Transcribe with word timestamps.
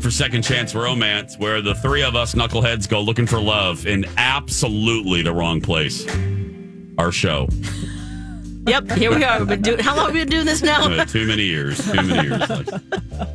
It's 0.00 0.06
time 0.06 0.10
for 0.10 0.16
Second 0.16 0.42
Chance 0.44 0.74
Romance, 0.74 1.36
where 1.36 1.60
the 1.60 1.74
three 1.74 2.02
of 2.02 2.16
us 2.16 2.34
knuckleheads 2.34 2.88
go 2.88 3.02
looking 3.02 3.26
for 3.26 3.38
love 3.38 3.86
in 3.86 4.06
absolutely 4.16 5.20
the 5.20 5.30
wrong 5.30 5.60
place. 5.60 6.06
Our 6.96 7.12
show. 7.12 7.48
Yep, 8.66 8.92
here 8.92 9.14
we 9.14 9.22
are. 9.24 9.40
We've 9.40 9.48
been 9.48 9.60
doing. 9.60 9.80
How 9.80 9.94
long 9.94 10.06
have 10.06 10.14
we 10.14 10.20
been 10.20 10.30
doing 10.30 10.46
this 10.46 10.62
now? 10.62 10.90
Uh, 10.90 11.04
too 11.04 11.26
many 11.26 11.42
years. 11.42 11.84
Too 11.84 12.02
many 12.02 12.28
years. 12.28 12.70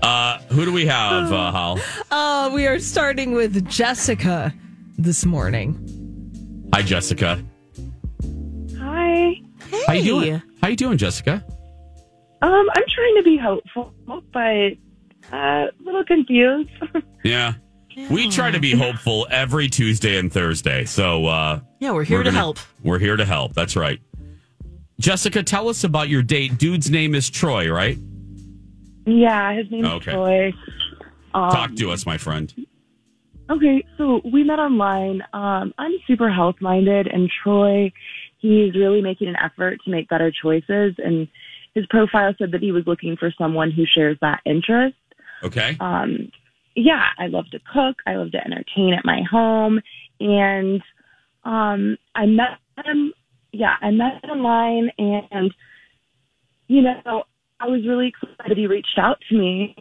Uh, 0.02 0.40
who 0.50 0.66
do 0.66 0.74
we 0.74 0.88
have, 0.88 1.32
uh, 1.32 1.52
Hal? 1.52 1.80
Uh, 2.10 2.50
we 2.52 2.66
are 2.66 2.80
starting 2.80 3.34
with 3.34 3.68
Jessica 3.70 4.52
this 4.98 5.26
morning. 5.26 6.70
Hi, 6.74 6.82
Jessica. 6.82 7.44
Hi. 8.80 9.42
How 9.86 9.94
you 9.94 10.04
doing? 10.04 10.42
How 10.62 10.70
you 10.70 10.76
doing, 10.76 10.98
Jessica? 10.98 11.44
Um, 12.42 12.66
I'm 12.74 12.84
trying 12.88 13.16
to 13.18 13.24
be 13.24 13.38
hopeful, 13.38 13.94
but 14.34 14.74
a 15.32 15.68
little 15.84 16.04
confused. 16.06 16.70
Yeah. 17.24 17.54
We 18.12 18.30
try 18.30 18.52
to 18.52 18.60
be 18.60 18.74
hopeful 18.74 19.26
every 19.32 19.68
Tuesday 19.68 20.18
and 20.20 20.32
Thursday. 20.32 20.84
So, 20.86 21.26
uh, 21.26 21.62
Yeah, 21.80 21.92
we're 21.92 22.04
here 22.04 22.20
to 22.20 22.26
gonna- 22.26 22.38
help. 22.38 22.60
We're 22.84 23.00
here 23.00 23.16
to 23.16 23.26
help. 23.26 23.54
That's 23.54 23.76
right. 23.76 24.00
Jessica, 25.00 25.42
tell 25.44 25.70
us 25.70 25.84
about 25.84 26.08
your 26.10 26.22
date. 26.22 26.58
Dude's 26.60 26.92
name 26.92 27.16
is 27.16 27.30
Troy, 27.30 27.72
right? 27.72 27.98
yeah, 29.08 29.54
his 29.56 29.70
name's 29.72 29.88
Okay. 29.88 30.12
Troy. 30.12 30.54
Um, 31.34 31.52
Talk 31.52 31.76
to 31.76 31.92
us, 31.92 32.06
my 32.06 32.18
friend. 32.18 32.54
Okay, 33.50 33.84
so 33.98 34.22
we 34.32 34.44
met 34.44 34.60
online. 34.60 35.22
Um, 35.34 35.74
I'm 35.78 35.94
super 36.08 36.30
health 36.30 36.56
minded, 36.62 37.08
and 37.08 37.30
Troy, 37.44 37.92
he's 38.40 38.74
really 38.76 39.02
making 39.02 39.28
an 39.30 39.36
effort 39.38 39.80
to 39.86 39.90
make 39.92 40.10
better 40.10 40.32
choices. 40.32 40.96
And 40.98 41.28
his 41.76 41.86
profile 41.88 42.34
said 42.38 42.52
that 42.52 42.62
he 42.62 42.72
was 42.72 42.86
looking 42.88 43.16
for 43.18 43.32
someone 43.38 43.72
who 43.72 43.86
shares 43.86 44.18
that 44.22 44.42
interest. 44.46 44.96
Okay. 45.46 45.78
um, 45.80 46.32
yeah, 46.76 47.06
I 47.18 47.28
love 47.28 47.46
to 47.52 47.60
cook. 47.60 47.98
I 48.06 48.16
love 48.16 48.32
to 48.32 48.38
entertain 48.38 48.94
at 48.94 49.06
my 49.06 49.22
home. 49.30 49.80
And 50.20 50.82
um, 51.44 51.98
I 52.14 52.26
met 52.26 52.60
him. 52.84 53.14
Yeah, 53.54 53.76
I 53.82 53.92
met 53.92 54.24
him 54.24 54.32
online, 54.32 54.92
and 54.98 55.54
you 56.68 56.82
know, 56.82 57.24
I 57.60 57.68
was 57.68 57.86
really 57.88 58.08
excited 58.10 58.58
he 58.58 58.68
reached 58.68 58.98
out 58.98 59.18
to 59.30 59.38
me 59.38 59.76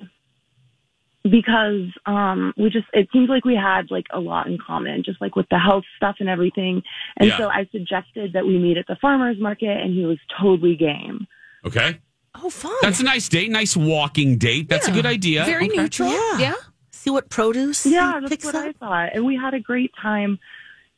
because 1.25 1.88
um, 2.06 2.52
we 2.56 2.70
just 2.70 2.86
it 2.92 3.08
seems 3.12 3.28
like 3.28 3.44
we 3.44 3.56
had 3.56 3.91
like 3.91 4.04
a 4.12 4.20
lot 4.20 4.46
in 4.46 4.58
common, 4.64 5.02
just 5.04 5.20
like 5.20 5.34
with 5.34 5.46
the 5.50 5.58
health 5.58 5.84
stuff 5.96 6.16
and 6.20 6.28
everything. 6.28 6.82
And 7.16 7.31
Yeah. 7.31 7.38
so 7.38 7.48
I 7.48 7.66
suggested 7.72 8.34
that 8.34 8.46
we 8.46 8.58
meet 8.58 8.76
at 8.76 8.86
the 8.86 8.96
farmers 8.96 9.38
market, 9.41 9.81
and 9.81 9.92
he 9.92 10.04
was 10.04 10.19
totally 10.41 10.76
game. 10.76 11.26
Okay. 11.64 11.98
Oh, 12.36 12.50
fun. 12.50 12.72
That's 12.82 13.00
a 13.00 13.04
nice 13.04 13.28
date. 13.28 13.50
Nice 13.50 13.76
walking 13.76 14.38
date. 14.38 14.68
That's 14.68 14.88
a 14.88 14.90
good 14.90 15.06
idea. 15.06 15.44
Very 15.44 15.66
Okay. 15.66 15.76
neutral. 15.76 16.10
Yeah. 16.10 16.38
Yeah. 16.38 16.54
See 16.90 17.10
what 17.10 17.28
produce 17.28 17.84
Yeah, 17.86 18.14
he 18.14 18.20
that's 18.20 18.30
picks 18.30 18.44
what 18.46 18.54
I 18.54 18.68
up. 18.70 18.76
thought. 18.76 19.10
And 19.14 19.24
we 19.24 19.36
had 19.36 19.54
a 19.54 19.60
great 19.60 19.92
time. 20.00 20.38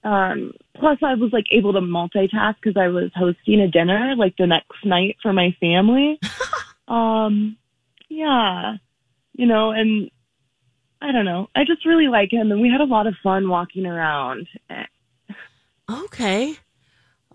Um, 0.04 0.52
plus, 0.78 0.98
I 1.02 1.14
was 1.14 1.30
like 1.32 1.47
able 1.50 1.72
to 1.72 1.80
multitask 1.80 2.54
because 2.62 2.76
I 2.80 2.88
was 2.88 3.10
hosting 3.14 3.60
a 3.60 3.69
dinner 3.69 4.14
like 4.16 4.36
the 4.38 4.47
next 4.47 4.84
night 4.84 5.16
for 5.22 5.32
my 5.32 5.54
family. 5.60 6.19
um, 6.88 7.56
yeah, 8.08 8.76
you 9.32 9.47
know, 9.47 9.72
and 9.72 10.10
I 11.03 11.10
don't 11.12 11.24
know. 11.24 11.48
I 11.56 11.64
just 11.64 11.84
really 11.84 12.06
like 12.08 12.32
him, 12.32 12.53
and 12.53 12.60
we 12.60 12.70
had 12.70 12.80
a 12.80 12.84
lot 12.84 13.06
of 13.08 13.14
fun 13.22 13.48
walking 13.48 13.84
around. 13.84 14.47
Okay. 15.91 16.54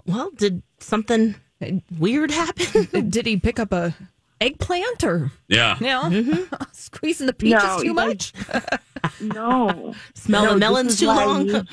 Well, 0.05 0.31
did 0.31 0.63
something 0.79 1.35
weird 1.99 2.31
happened? 2.31 3.11
Did 3.11 3.25
he 3.25 3.37
pick 3.37 3.59
up 3.59 3.71
a 3.71 3.93
eggplant 4.39 5.03
or 5.03 5.31
Yeah. 5.47 5.77
you 5.79 5.85
mm-hmm. 5.85 6.31
know, 6.51 6.57
squeezing 6.71 7.27
the 7.27 7.33
peaches 7.33 7.63
No, 7.63 7.79
too 7.79 7.85
you 7.85 7.93
much? 7.93 8.33
No, 9.19 9.95
Smell 10.15 10.45
no, 10.45 10.53
the 10.53 10.59
melons 10.59 10.99
too 10.99 11.07
long? 11.07 11.67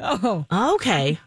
Oh, 0.00 0.46
Okay. 0.74 1.18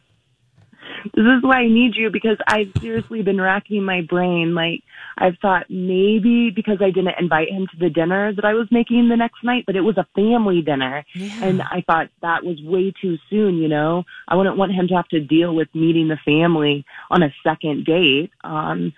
This 1.13 1.25
is 1.25 1.43
why 1.43 1.57
I 1.59 1.67
need 1.67 1.95
you 1.95 2.09
because 2.09 2.37
I've 2.47 2.71
seriously 2.81 3.21
been 3.21 3.39
racking 3.39 3.83
my 3.83 4.01
brain. 4.01 4.53
Like, 4.55 4.83
I've 5.17 5.37
thought 5.41 5.69
maybe 5.69 6.49
because 6.49 6.77
I 6.81 6.91
didn't 6.91 7.19
invite 7.19 7.49
him 7.49 7.67
to 7.71 7.77
the 7.79 7.89
dinner 7.89 8.33
that 8.33 8.45
I 8.45 8.53
was 8.53 8.67
making 8.71 9.09
the 9.09 9.15
next 9.15 9.43
night, 9.43 9.63
but 9.65 9.75
it 9.75 9.81
was 9.81 9.97
a 9.97 10.07
family 10.15 10.61
dinner. 10.61 11.05
And 11.41 11.61
I 11.61 11.83
thought 11.85 12.09
that 12.21 12.43
was 12.43 12.61
way 12.61 12.93
too 13.01 13.17
soon, 13.29 13.57
you 13.57 13.67
know? 13.67 14.03
I 14.27 14.35
wouldn't 14.35 14.57
want 14.57 14.73
him 14.73 14.87
to 14.89 14.95
have 14.95 15.07
to 15.09 15.19
deal 15.19 15.55
with 15.55 15.73
meeting 15.73 16.07
the 16.07 16.19
family 16.25 16.85
on 17.09 17.23
a 17.23 17.33
second 17.43 17.85
date. 17.85 18.31
Um, 18.43 18.93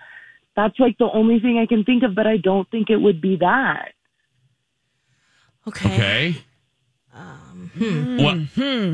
that's 0.56 0.78
like 0.78 0.98
the 0.98 1.10
only 1.12 1.38
thing 1.40 1.58
I 1.58 1.66
can 1.66 1.84
think 1.84 2.02
of, 2.02 2.14
but 2.14 2.26
I 2.26 2.36
don't 2.36 2.70
think 2.70 2.90
it 2.90 2.96
would 2.96 3.20
be 3.20 3.36
that. 3.36 3.92
Okay. 5.68 5.94
Okay. 5.94 6.36
Well, 7.78 8.46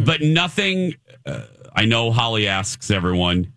but 0.05 0.23
nothing. 0.23 0.95
Uh, 1.25 1.43
I 1.77 1.85
know 1.85 2.11
Holly 2.11 2.49
asks 2.49 2.91
everyone. 2.91 3.53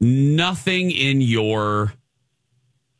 Nothing 0.00 0.90
in 0.90 1.20
your, 1.20 1.92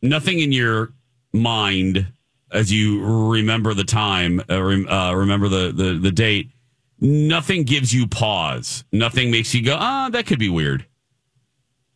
nothing 0.00 0.38
in 0.38 0.52
your 0.52 0.92
mind 1.32 2.06
as 2.52 2.72
you 2.72 3.04
remember 3.04 3.74
the 3.74 3.84
time, 3.84 4.40
uh, 4.48 4.62
rem- 4.62 4.88
uh, 4.88 5.12
remember 5.14 5.48
the, 5.48 5.72
the 5.72 5.98
the 6.00 6.12
date. 6.12 6.50
Nothing 7.00 7.64
gives 7.64 7.92
you 7.92 8.06
pause. 8.06 8.84
Nothing 8.92 9.30
makes 9.30 9.52
you 9.52 9.62
go, 9.62 9.76
ah, 9.78 10.08
that 10.12 10.26
could 10.26 10.38
be 10.38 10.48
weird. 10.48 10.86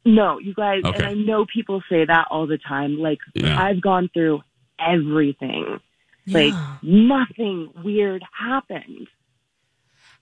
No, 0.04 0.38
you 0.38 0.52
guys, 0.52 0.82
Okay. 0.84 0.98
and 0.98 1.06
I 1.06 1.14
know 1.14 1.46
people 1.46 1.82
say 1.88 2.04
that 2.04 2.26
all 2.30 2.46
the 2.46 2.58
time. 2.58 2.98
Like, 2.98 3.18
Yeah. 3.34 3.62
I've 3.62 3.80
gone 3.80 4.10
through 4.12 4.42
everything. 4.78 5.78
Like, 6.26 6.52
Yeah. 6.52 6.76
nothing 6.82 7.70
weird 7.82 8.22
happened. 8.38 9.08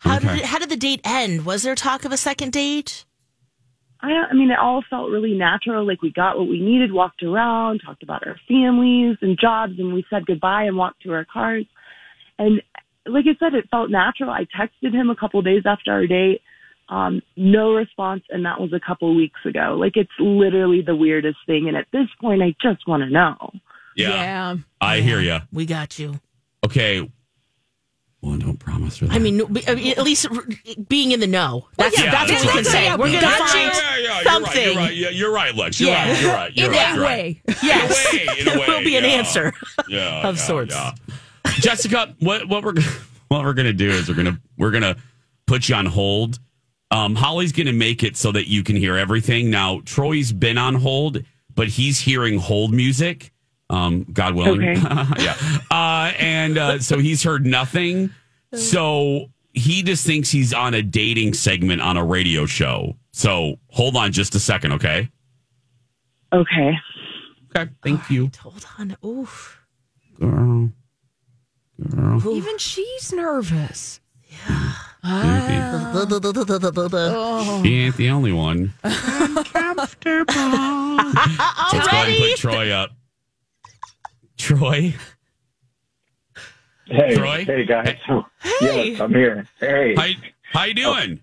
How 0.01 0.19
did 0.19 0.31
it, 0.31 0.45
how 0.45 0.59
did 0.59 0.69
the 0.69 0.77
date 0.77 1.01
end? 1.05 1.45
Was 1.45 1.63
there 1.63 1.75
talk 1.75 2.05
of 2.05 2.13
a 2.13 2.17
second 2.17 2.53
date? 2.53 3.05
I, 4.01 4.13
I 4.31 4.33
mean, 4.33 4.51
it 4.51 4.59
all 4.59 4.85
felt 4.89 5.11
really 5.11 5.35
natural. 5.35 5.85
Like, 5.87 6.03
we 6.03 6.13
got 6.13 6.39
what 6.39 6.49
we 6.49 6.61
needed, 6.61 6.93
walked 6.93 7.23
around, 7.23 7.81
talked 7.85 8.05
about 8.05 8.27
our 8.27 8.37
families 8.47 9.17
and 9.23 9.37
jobs, 9.39 9.73
and 9.79 9.93
we 9.93 10.05
said 10.09 10.25
goodbye 10.25 10.65
and 10.65 10.77
walked 10.77 11.03
to 11.03 11.13
our 11.13 11.25
cars. 11.25 11.67
And 12.39 12.63
like 13.07 13.25
I 13.27 13.37
said, 13.41 13.55
it 13.55 13.69
felt 13.71 13.91
natural. 13.91 14.31
I 14.31 14.47
texted 14.57 14.93
him 14.93 15.11
a 15.11 15.17
couple 15.17 15.43
days 15.43 15.63
after 15.67 15.91
our 15.91 16.07
date. 16.07 16.43
Um, 16.89 17.23
no 17.37 17.73
response, 17.73 18.23
and 18.31 18.47
that 18.47 18.61
was 18.61 18.73
a 18.73 18.81
couple 18.81 19.15
weeks 19.17 19.41
ago. 19.45 19.77
Like, 19.79 19.97
it's 19.97 20.11
literally 20.21 20.81
the 20.81 20.95
weirdest 20.95 21.39
thing. 21.47 21.67
And 21.67 21.77
at 21.77 21.87
this 21.93 22.07
point, 22.21 22.41
I 22.41 22.55
just 22.63 22.87
want 22.87 23.03
to 23.03 23.11
know. 23.11 23.53
Yeah, 23.97 24.11
yeah. 24.11 24.57
I 24.81 25.01
hear 25.01 25.21
you. 25.21 25.39
We 25.53 25.67
got 25.67 25.99
you. 25.99 26.21
Okay. 26.65 27.11
Well, 28.21 28.37
don't 28.37 28.57
promise 28.59 28.99
her 28.99 29.07
that. 29.07 29.15
I 29.15 29.19
mean, 29.21 29.41
I 29.69 29.75
mean, 29.77 29.93
at 29.97 30.03
least 30.03 30.27
being 30.89 31.13
in 31.13 31.21
the 31.21 31.27
know. 31.29 31.69
That's, 31.77 31.97
yeah, 31.97 32.11
that's 32.11 32.31
that's 32.31 32.45
what 32.45 32.55
we 32.57 32.63
can 32.63 32.71
say. 32.71 32.91
We're 32.91 32.97
going 32.97 33.13
to 33.13 33.21
got 33.21 33.39
find 33.49 33.71
yeah, 33.73 33.97
yeah, 33.97 34.15
you're 34.21 34.25
something. 34.25 34.53
right. 34.55 34.67
You're 34.67 34.77
right. 34.77 34.97
Yeah, 34.97 35.09
you're 35.11 35.33
right, 35.33 35.55
Lex. 35.55 35.81
You're 35.81 35.91
Yeah. 35.91 36.09
right. 36.11 36.21
You're 36.23 36.33
right. 36.33 36.57
You're 36.57 36.67
In 36.67 36.73
right. 36.73 36.79
that 36.79 36.95
you're 36.97 37.05
right. 37.05 37.37
way. 37.47 37.57
Yes. 37.63 38.15
In 38.15 38.19
a 38.19 38.19
way, 38.19 38.39
in 38.41 38.49
a 38.49 38.51
there 38.51 38.59
will 38.69 38.79
way, 38.79 38.85
be 38.85 38.97
an 38.97 39.05
answer. 39.05 39.53
yeah, 39.89 40.29
of 40.29 40.37
yeah, 40.37 40.43
sorts. 40.43 40.75
yeah. 40.75 40.93
Jessica, 41.61 42.15
what 42.19 42.49
what 42.49 42.65
we're 42.65 42.73
gonna- 42.73 42.87
what 43.29 43.45
we're 43.45 43.55
gonna 43.55 43.73
do 43.73 43.89
is 43.91 44.09
we're 44.09 44.15
gonna 44.15 44.41
we're 44.57 44.71
gonna 44.73 44.97
put 45.47 45.69
you 45.69 45.75
on 45.77 45.87
hold. 45.87 46.39
Um, 46.91 47.15
Holly's 47.15 47.53
gonna 47.53 47.73
make 47.73 48.03
it 48.03 48.17
so 48.17 48.33
that 48.33 48.49
you 48.49 48.65
can 48.65 48.75
hear 48.75 48.97
everything. 48.97 49.51
Now, 49.51 49.81
Troy's 49.85 50.33
been 50.33 50.59
on 50.59 50.75
hold, 50.75 51.23
but 51.55 51.69
he's 51.69 51.99
hearing 52.01 52.39
hold 52.39 52.73
music 52.75 53.31
Um, 53.71 54.07
God 54.13 54.35
willing. 54.35 54.63
Okay. 54.63 54.81
yeah. 55.19 55.37
Uh, 55.71 56.13
and 56.19 56.57
uh, 56.59 56.79
so 56.79 56.99
he's 56.99 57.23
heard 57.23 57.45
nothing. 57.45 58.11
So 58.55 59.27
he 59.53 59.83
just 59.83 60.07
thinks 60.07 60.31
he's 60.31 60.55
on 60.55 60.75
a 60.75 60.83
dating 60.83 61.35
segment 61.35 61.83
on 61.83 61.97
a 61.97 62.05
radio 62.05 62.47
show. 62.47 62.97
So 63.13 63.57
hold 63.69 63.97
on 63.97 64.13
just 64.13 64.35
a 64.35 64.41
second, 64.41 64.73
okay? 64.73 65.11
Okay. 66.33 66.79
Okay. 67.57 67.71
Thank 67.83 68.11
you. 68.11 68.31
Hold 68.41 68.67
on. 68.79 68.97
Oof. 69.05 69.61
Girl. 70.19 70.71
Girl. 71.91 72.35
Even 72.35 72.59
she's 72.59 73.13
nervous. 73.13 74.01
Yeah. 74.31 74.73
She 77.63 77.75
ain't 77.75 77.97
the 77.97 78.11
only 78.11 78.33
one. 78.33 78.75
Let's 78.85 79.95
go 79.95 80.23
ahead 80.23 82.09
and 82.09 82.19
put 82.19 82.37
Troy 82.37 82.71
up. 82.71 82.91
Troy. 84.39 84.95
Hey, 86.87 87.15
Troy? 87.17 87.45
hey 87.45 87.67
guys. 87.67 87.97
Yes, 88.63 89.01
I'm 89.01 89.13
here. 89.13 89.47
Hey, 89.61 89.95
How, 89.95 90.09
how 90.53 90.65
you 90.65 90.75
doing? 90.75 91.21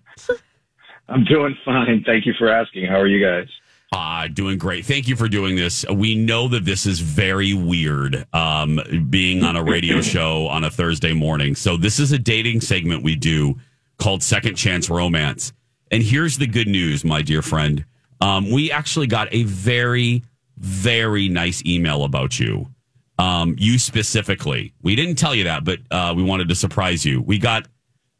I'm 1.08 1.24
doing 1.24 1.56
fine. 1.64 2.04
Thank 2.06 2.24
you 2.26 2.34
for 2.38 2.48
asking. 2.48 2.86
How 2.86 3.00
are 3.00 3.06
you 3.08 3.24
guys? 3.24 3.48
Ah, 3.92 4.26
doing 4.32 4.58
great. 4.58 4.84
Thank 4.84 5.08
you 5.08 5.16
for 5.16 5.28
doing 5.28 5.56
this. 5.56 5.84
We 5.88 6.14
know 6.14 6.48
that 6.48 6.64
this 6.64 6.86
is 6.86 7.00
very 7.00 7.54
weird, 7.54 8.26
um, 8.32 8.80
being 9.10 9.44
on 9.44 9.56
a 9.56 9.62
radio 9.62 10.00
show 10.02 10.46
on 10.48 10.64
a 10.64 10.70
Thursday 10.70 11.12
morning. 11.12 11.54
So 11.54 11.76
this 11.76 11.98
is 11.98 12.12
a 12.12 12.18
dating 12.18 12.60
segment 12.60 13.02
we 13.02 13.16
do 13.16 13.56
called 13.98 14.22
Second 14.22 14.56
Chance 14.56 14.90
Romance. 14.90 15.52
And 15.90 16.02
here's 16.02 16.36
the 16.38 16.46
good 16.48 16.66
news, 16.68 17.04
my 17.04 17.22
dear 17.22 17.42
friend. 17.42 17.84
Um, 18.20 18.50
we 18.50 18.72
actually 18.72 19.06
got 19.06 19.28
a 19.32 19.44
very, 19.44 20.22
very 20.58 21.28
nice 21.28 21.64
email 21.64 22.02
about 22.04 22.40
you. 22.40 22.68
Um, 23.18 23.56
you 23.58 23.78
specifically. 23.78 24.74
We 24.82 24.94
didn't 24.94 25.14
tell 25.16 25.34
you 25.34 25.44
that, 25.44 25.64
but 25.64 25.78
uh, 25.90 26.12
we 26.14 26.22
wanted 26.22 26.48
to 26.50 26.54
surprise 26.54 27.06
you. 27.06 27.22
We 27.22 27.38
got 27.38 27.66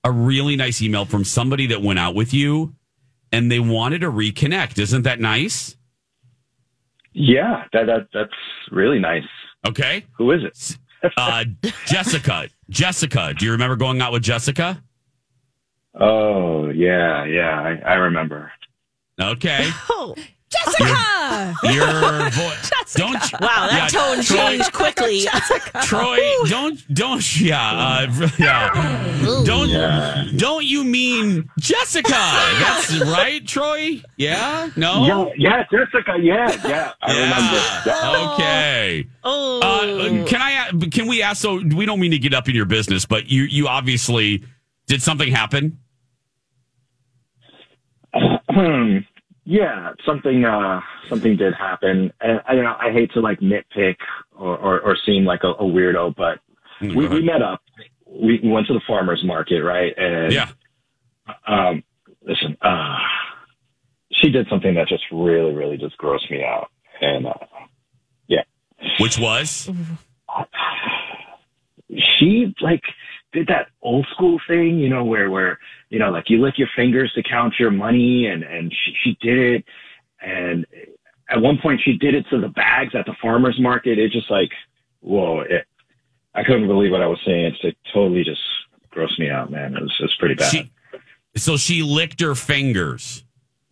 a 0.04 0.10
really 0.10 0.56
nice 0.56 0.81
email 0.81 1.04
from 1.04 1.22
somebody 1.25 1.66
that 1.66 1.82
went 1.82 1.98
out 1.98 2.14
with 2.14 2.32
you 2.32 2.75
and 3.32 3.52
they 3.52 3.60
wanted 3.60 4.00
to 4.00 4.10
reconnect. 4.10 4.78
Isn't 4.78 5.02
that 5.02 5.20
nice? 5.20 5.76
Yeah, 7.12 7.64
that, 7.72 7.87
that 7.87 8.08
that's 8.14 8.32
really 8.70 8.98
nice. 8.98 9.25
Okay. 9.66 10.04
Who 10.16 10.31
is 10.32 10.43
it? 10.44 10.78
Uh, 11.16 11.44
Jessica. 11.87 12.49
Jessica. 12.70 13.34
Do 13.37 13.44
you 13.44 13.52
remember 13.52 13.76
going 13.76 14.00
out 14.00 14.12
with 14.12 14.22
Jessica? 14.22 14.82
Oh, 15.99 16.69
yeah, 16.70 17.25
yeah. 17.25 17.60
I, 17.60 17.90
I 17.90 17.94
remember. 17.94 18.52
Okay. 19.20 19.70
Oh, 19.90 20.14
Jessica! 20.49 21.54
Your 21.64 22.31
voice. 22.31 22.65
Don't 22.94 23.12
you- 23.33 23.38
wow. 23.41 23.67
That 23.71 23.91
Yeah, 23.93 24.00
tone 24.00 24.23
Troy- 24.23 24.37
changed 24.37 24.73
quickly. 24.73 25.21
Troy, 25.83 26.19
don't 26.49 26.94
don't 26.94 27.41
yeah, 27.41 28.06
uh, 28.09 28.29
yeah. 28.38 29.12
Don't 29.44 30.37
don't 30.37 30.65
you 30.65 30.85
mean 30.85 31.50
Jessica? 31.59 32.11
That's 32.11 32.99
right, 33.00 33.47
Troy? 33.47 34.00
Yeah? 34.17 34.71
No? 34.77 35.06
Yeah, 35.06 35.33
yeah, 35.37 35.65
Jessica. 35.71 36.15
Yeah, 36.21 36.69
yeah. 36.69 36.93
I 37.03 37.12
remember. 37.12 37.61
Yeah. 37.87 38.33
Okay. 38.35 39.06
Oh. 39.25 39.61
Uh, 39.61 40.27
can 40.27 40.41
I? 40.41 40.69
a- 40.69 40.91
Can 40.91 41.06
we 41.09 41.23
ask? 41.23 41.43
So 41.43 41.56
we 41.75 41.87
don't 41.87 41.99
mean 42.00 42.12
to 42.12 42.19
get 42.19 42.35
up 42.35 42.49
in 42.49 42.55
your 42.55 42.67
business, 42.67 43.05
but 43.06 43.29
you 43.29 43.43
you 43.44 43.67
obviously 43.69 44.44
did 44.87 45.03
something 45.03 45.31
happen. 45.33 45.79
yeah, 49.48 49.93
something 50.04 50.44
uh 50.44 50.81
something 51.08 51.37
did 51.37 51.54
happen. 51.54 52.12
And 52.20 52.40
I 52.46 52.54
you 52.54 52.62
know 52.62 52.76
I 52.78 52.93
hate 52.93 53.12
to 53.12 53.20
like 53.20 53.40
nitpick 53.40 53.96
or 54.37 54.56
or, 54.58 54.81
or 54.81 54.96
seem 55.06 55.25
like 55.25 55.40
a, 55.44 55.48
a 55.52 55.64
weirdo, 55.64 56.14
but 56.16 56.40
Mm, 56.82 56.94
we, 56.94 57.08
we 57.08 57.22
met 57.22 57.40
up. 57.40 57.62
We 58.06 58.38
we 58.43 58.50
went 58.50 58.66
to 58.66 58.75
the 58.75 58.82
farmers 58.87 59.22
market, 59.25 59.62
right? 59.62 59.94
And 59.96 60.31
Yeah. 60.31 60.48
um 61.46 61.82
listen, 62.22 62.54
uh 62.60 62.98
she 64.12 64.28
did 64.28 64.46
something 64.50 64.75
that 64.75 64.88
just 64.88 65.04
really, 65.10 65.54
really 65.54 65.78
just 65.78 65.96
grossed 65.96 66.31
me 66.31 66.42
out. 66.44 66.69
And 67.00 67.26
uh 67.26 67.32
Which 69.00 69.19
was? 69.19 69.70
she 72.19 72.54
like 72.60 72.82
did 73.37 73.47
that 73.49 73.69
old 73.83 74.06
school 74.12 74.41
thing, 74.49 74.79
you 74.79 74.88
know, 74.88 75.05
where 75.05 75.31
where 75.31 75.59
you 75.91 75.99
know, 75.99 76.11
like 76.11 76.29
you 76.29 76.41
lick 76.41 76.59
your 76.59 76.69
fingers 76.75 77.12
to 77.15 77.23
count 77.23 77.55
your 77.59 77.71
money, 77.71 78.27
and 78.27 78.43
and 78.43 78.73
she, 78.73 78.93
she 79.03 79.19
did 79.21 79.38
it, 79.38 79.65
and 80.21 80.67
at 81.29 81.41
one 81.41 81.59
point 81.62 81.81
she 81.85 81.93
did 81.99 82.15
it 82.15 82.25
to 82.31 82.41
the 82.41 82.49
bags 82.49 82.94
at 82.94 83.05
the 83.06 83.15
farmers 83.21 83.59
market. 83.61 83.99
It 83.99 84.11
just 84.11 84.31
like, 84.31 84.50
whoa! 85.00 85.41
It, 85.41 85.67
I 86.35 86.43
couldn't 86.44 86.67
believe 86.67 86.93
what 86.93 87.03
I 87.03 87.06
was 87.06 87.21
seeing. 87.25 87.44
It's 87.44 87.59
it 87.62 87.77
totally 87.93 88.25
just 88.25 88.41
grossed 88.91 89.19
me 89.19 89.29
out, 89.31 89.50
man. 89.50 89.77
It 89.77 89.83
was 89.83 89.94
it's 90.00 90.17
pretty 90.17 90.35
bad. 90.35 90.50
She, 90.50 90.73
so 91.37 91.56
she 91.56 91.83
licked 91.83 92.21
her 92.23 92.35
fingers. 92.35 93.23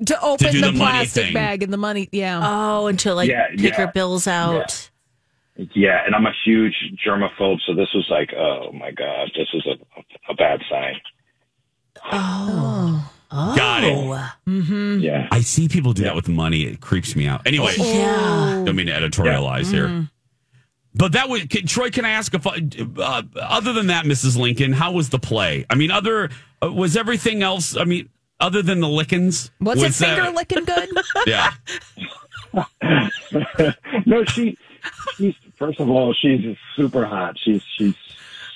to 0.07 0.21
open 0.21 0.53
do 0.53 0.61
the, 0.61 0.71
the 0.73 0.77
plastic 0.79 1.33
bag 1.33 1.63
and 1.63 1.73
the 1.73 1.79
money. 1.79 2.09
Yeah. 2.13 2.41
Oh, 2.43 2.87
and 2.87 2.99
to 3.01 3.15
like 3.15 3.31
Yeah, 3.31 3.49
take 3.49 3.61
yeah. 3.79 3.87
her 3.87 3.93
bills 3.93 4.27
out. 4.27 4.91
Yeah, 5.75 6.05
and 6.05 6.15
I'm 6.15 6.27
a 6.27 6.33
huge 6.45 6.75
germaphobe, 7.07 7.59
so 7.67 7.75
this 7.75 7.89
was 7.95 8.07
like, 8.11 8.33
oh 8.37 8.73
my 8.73 8.91
god, 8.91 9.31
this 9.37 9.49
is 9.55 9.67
a 9.67 10.33
a 10.33 10.35
bad 10.35 10.61
sign. 10.71 10.95
Oh. 12.13 13.11
Oh. 13.37 13.57
Got 13.57 13.85
it. 13.85 13.97
Mm-hmm. 14.49 15.01
Yeah. 15.01 15.27
I 15.33 15.41
see 15.41 15.69
people 15.69 15.93
do 15.93 16.05
that 16.05 16.15
with 16.15 16.29
money. 16.29 16.63
It 16.63 16.81
creeps 16.81 17.17
me 17.17 17.27
out. 17.27 17.47
Anyway, 17.47 17.73
Yeah. 17.77 18.63
don't 18.65 18.77
mean 18.77 18.87
to 18.87 18.93
editorialize 18.93 19.73
here. 19.73 20.09
But 20.95 21.13
that 21.13 21.29
was 21.29 21.43
can, 21.47 21.67
Troy. 21.67 21.91
Can 21.91 22.05
I 22.05 22.11
ask 22.11 22.33
a 22.35 22.39
fu- 22.39 22.51
uh, 23.01 23.23
other 23.37 23.73
than 23.73 23.89
that, 23.89 24.05
Mrs. 24.05 24.37
Lincoln? 24.39 24.73
How 24.73 24.93
was 24.93 25.09
the 25.11 25.19
play? 25.19 25.67
I 25.69 25.75
mean, 25.75 25.91
other 25.91 26.31
uh, 26.63 26.71
was 26.73 26.97
everything 26.97 27.43
else? 27.43 27.77
I 27.77 27.83
mean, 27.85 28.09
other 28.39 28.63
than 28.63 28.79
the 28.81 28.89
lickings, 28.89 29.51
Was 29.61 29.83
it 29.83 29.87
was 29.87 29.99
that- 29.99 30.17
finger 30.17 30.31
licking 30.31 30.65
good? 30.65 30.89
Yeah. 31.27 31.51
no, 34.07 34.25
she, 34.25 34.57
she's 35.17 35.35
first 35.57 35.81
of 35.81 35.89
all, 35.91 36.13
she's 36.15 36.57
super 36.77 37.05
hot. 37.07 37.37
She's 37.43 37.63
she's 37.77 37.95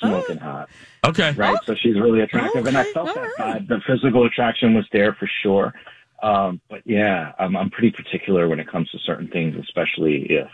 smoking 0.00 0.39
hot, 0.39 0.69
Okay. 1.05 1.33
right? 1.33 1.59
So 1.65 1.75
she's 1.75 1.97
really 1.99 2.21
attractive, 2.21 2.67
and 2.67 2.77
I 2.79 2.85
felt 2.93 3.09
all 3.09 3.15
that 3.15 3.31
right. 3.39 3.62
vibe. 3.62 3.69
The 3.69 3.81
physical 3.87 4.25
attraction 4.27 4.75
was 4.75 4.87
there 4.93 5.12
for 5.15 5.29
sure. 5.43 5.75
Um, 6.23 6.61
but 6.69 6.83
yeah, 6.85 7.33
I'm 7.39 7.56
I'm 7.56 7.71
pretty 7.71 7.91
particular 7.91 8.49
when 8.49 8.61
it 8.61 8.69
comes 8.69 8.91
to 8.91 8.99
certain 8.99 9.29
things, 9.29 9.56
especially 9.56 10.27
if 10.31 10.49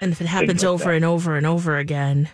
And 0.00 0.12
if 0.12 0.20
it 0.20 0.26
happens 0.26 0.62
like 0.62 0.70
over 0.70 0.84
that. 0.84 0.94
and 0.96 1.04
over 1.04 1.36
and 1.36 1.46
over 1.46 1.76
again. 1.78 2.28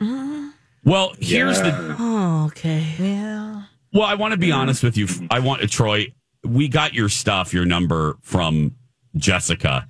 Well, 0.84 1.14
here's 1.18 1.60
the. 1.60 1.96
Oh, 1.98 2.46
okay. 2.46 2.86
yeah. 2.98 3.62
Well, 3.92 4.04
I 4.04 4.14
want 4.14 4.32
to 4.32 4.38
be 4.38 4.52
honest 4.52 4.82
with 4.82 4.96
you. 4.96 5.06
I 5.30 5.40
want 5.40 5.68
Troy. 5.70 6.12
We 6.44 6.68
got 6.68 6.94
your 6.94 7.08
stuff, 7.08 7.52
your 7.52 7.64
number 7.64 8.16
from 8.22 8.76
Jessica, 9.16 9.88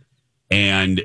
and 0.50 1.03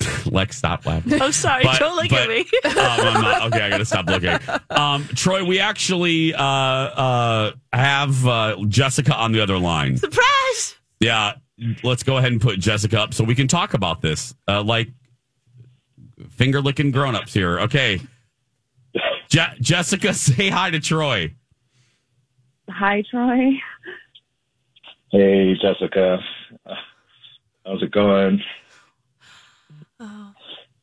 Lex, 0.26 0.56
stop 0.58 0.84
laughing. 0.86 1.20
I'm 1.20 1.32
sorry. 1.32 1.64
But- 1.64 1.78
Don't 1.78 1.96
look 1.96 2.08
but- 2.10 2.22
at 2.22 2.28
me. 2.28 2.40
um, 2.40 2.46
I'm 2.76 3.22
not, 3.22 3.42
okay, 3.52 3.62
I 3.62 3.70
got 3.70 3.78
to 3.78 3.84
stop 3.84 4.06
looking. 4.06 4.36
Um, 4.70 5.04
Troy, 5.14 5.44
we 5.44 5.58
actually 5.60 6.34
uh, 6.34 6.42
uh, 6.42 7.52
have 7.72 8.26
uh, 8.26 8.56
Jessica 8.68 9.14
on 9.14 9.32
the 9.32 9.40
other 9.40 9.58
line. 9.58 9.96
Surprise! 9.96 10.76
Yeah, 11.00 11.34
let's 11.82 12.02
go 12.02 12.16
ahead 12.16 12.32
and 12.32 12.40
put 12.40 12.58
Jessica 12.58 13.00
up 13.00 13.14
so 13.14 13.22
we 13.24 13.34
can 13.34 13.48
talk 13.48 13.74
about 13.74 14.00
this. 14.02 14.34
Uh, 14.48 14.62
like 14.62 14.88
finger 16.30 16.60
licking 16.60 16.90
grown 16.90 17.14
ups 17.14 17.32
here. 17.34 17.60
Okay. 17.60 18.00
Je- 19.28 19.56
Jessica, 19.60 20.14
say 20.14 20.48
hi 20.48 20.70
to 20.70 20.80
Troy. 20.80 21.34
Hi, 22.70 23.02
Troy. 23.10 23.50
hey 25.12 25.54
Jessica, 25.60 26.18
how's 27.64 27.82
it 27.82 27.90
going? 27.92 28.42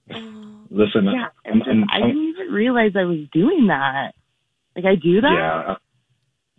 Listen, 0.10 1.06
Yeah, 1.06 1.28
I'm, 1.46 1.62
I'm, 1.64 1.84
I 1.90 1.96
I'm- 1.98 2.08
didn't 2.08 2.24
even 2.30 2.48
realize 2.52 2.92
I 2.96 3.04
was 3.06 3.20
doing 3.32 3.68
that. 3.68 4.14
Like 4.76 4.86
I 4.86 4.96
do 4.96 5.22
that. 5.22 5.32
Yeah, 5.32 5.76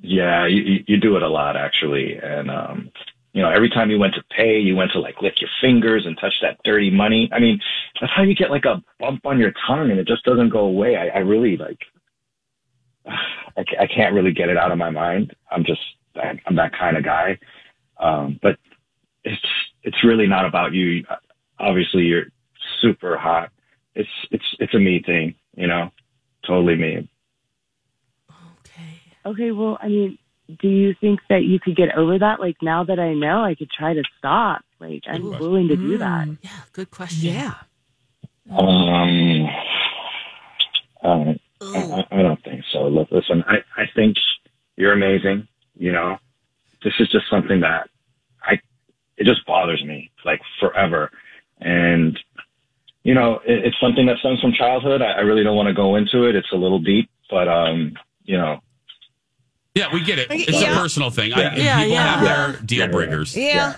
yeah, 0.01 0.47
you, 0.47 0.63
you- 0.63 0.85
you 0.87 0.97
do 1.01 1.17
it 1.17 1.23
a 1.23 1.29
lot 1.29 1.57
actually, 1.57 2.17
and 2.23 2.51
um, 2.51 2.91
you 3.33 3.43
know, 3.43 3.51
every 3.51 3.69
time 3.69 3.91
you 3.91 3.99
went 3.99 4.15
to 4.15 4.23
pay, 4.37 4.59
you 4.61 4.77
went 4.77 4.93
to 4.93 5.01
like 5.01 5.21
lick 5.21 5.41
your 5.41 5.51
fingers 5.61 6.07
and 6.07 6.17
touch 6.21 6.35
that 6.43 6.59
dirty 6.65 6.91
money. 6.91 7.29
I 7.33 7.41
mean, 7.41 7.59
that's 8.01 8.13
how 8.15 8.23
you 8.23 8.35
get 8.37 8.51
like 8.51 8.65
a 8.65 8.81
bump 9.01 9.27
on 9.27 9.39
your 9.41 9.53
tongue, 9.67 9.91
and 9.91 9.99
it 9.99 10.07
just 10.07 10.25
doesn't 10.25 10.51
go 10.51 10.61
away. 10.61 10.97
I, 10.97 11.09
I 11.09 11.19
really 11.19 11.57
like, 11.57 11.79
I, 13.07 13.65
I 13.81 13.87
can't 13.89 14.15
really 14.15 14.33
get 14.33 14.49
it 14.49 14.57
out 14.57 14.71
of 14.73 14.79
my 14.79 14.91
mind. 14.91 15.35
I'm 15.51 15.65
just, 15.65 15.81
I, 16.17 16.39
I'm 16.47 16.55
that 16.57 16.73
kind 16.79 16.97
of 16.97 17.05
guy. 17.05 17.37
Um, 17.99 18.39
but 18.43 18.57
it's 19.25 19.43
it's 19.83 20.05
really 20.05 20.27
not 20.29 20.47
about 20.47 20.73
you. 20.73 21.05
Obviously, 21.59 22.03
you're 22.03 22.27
super 22.81 23.16
hot. 23.16 23.50
It's 23.95 24.09
it's 24.31 24.45
it's 24.59 24.75
a 24.75 24.78
me 24.78 25.02
thing, 25.04 25.35
you 25.57 25.66
know, 25.66 25.90
totally 26.47 26.76
me. 26.76 27.09
Okay. 28.61 29.00
Okay, 29.26 29.52
well, 29.52 29.78
I 29.81 29.88
mean, 29.88 30.19
do 30.61 30.69
you 30.69 30.95
think 31.00 31.21
that 31.28 31.45
you 31.45 31.59
could 31.61 31.76
get 31.76 31.97
over 31.97 32.19
that? 32.19 32.40
Like 32.40 32.57
now 32.61 32.85
that 32.85 32.99
I 32.99 33.14
know, 33.14 33.43
I 33.43 33.54
could 33.54 33.71
try 33.71 33.95
to 33.95 34.02
stop. 34.19 34.62
Like 34.81 35.02
I'm 35.07 35.26
Ooh. 35.26 35.38
willing 35.38 35.69
to 35.69 35.76
do 35.76 35.99
that. 35.99 36.26
Yeah, 36.43 36.61
good 36.73 36.90
question. 36.90 37.35
Yeah. 37.35 37.54
Um, 38.50 39.47
uh, 41.02 41.33
I, 41.62 41.78
I- 41.78 42.07
I 42.19 42.23
don't 42.23 42.43
think 42.45 42.62
so. 42.73 42.88
Look, 42.88 43.09
listen, 43.11 43.43
I, 43.47 43.57
I 43.81 43.85
think 43.95 44.16
you're 44.76 44.93
amazing. 44.93 45.49
You 45.76 45.93
know, 45.93 46.19
this 46.83 46.93
is 47.00 47.09
just 47.11 47.25
something 47.31 47.61
that 47.61 47.88
I, 48.43 48.54
it 49.16 49.25
just 49.25 49.47
bothers 49.47 49.83
me 49.85 50.11
like 50.25 50.40
forever. 50.61 51.11
And, 51.61 52.19
you 53.05 53.15
know, 53.15 53.41
it, 53.47 53.67
it's 53.67 53.77
something 53.81 54.07
that 54.07 54.19
stems 54.19 54.41
from 54.41 54.53
childhood. 54.53 55.01
I, 55.03 55.13
I 55.13 55.21
really 55.21 55.45
don't 55.45 55.57
want 55.57 55.69
to 55.69 55.75
go 55.75 55.95
into 55.97 56.25
it. 56.25 56.35
It's 56.35 56.51
a 56.53 56.57
little 56.57 56.79
deep, 56.81 57.09
but, 57.31 57.47
um, 57.49 57.93
you 58.25 58.37
know, 58.37 58.59
Yeah, 59.75 59.93
we 59.93 60.03
get 60.03 60.19
it. 60.19 60.29
It's 60.31 60.61
Yeah. 60.61 60.73
a 60.73 60.77
personal 60.81 61.11
thing. 61.11 61.33
I, 61.33 61.41
Yeah. 61.41 61.55
Yeah, 61.57 61.77
people 61.79 61.93
yeah. 61.93 62.07
have 62.17 62.25
their 62.55 62.63
deal 62.63 62.79
Yeah, 62.79 62.85
yeah. 62.87 62.91
breakers. 62.91 63.37
Yeah. 63.37 63.75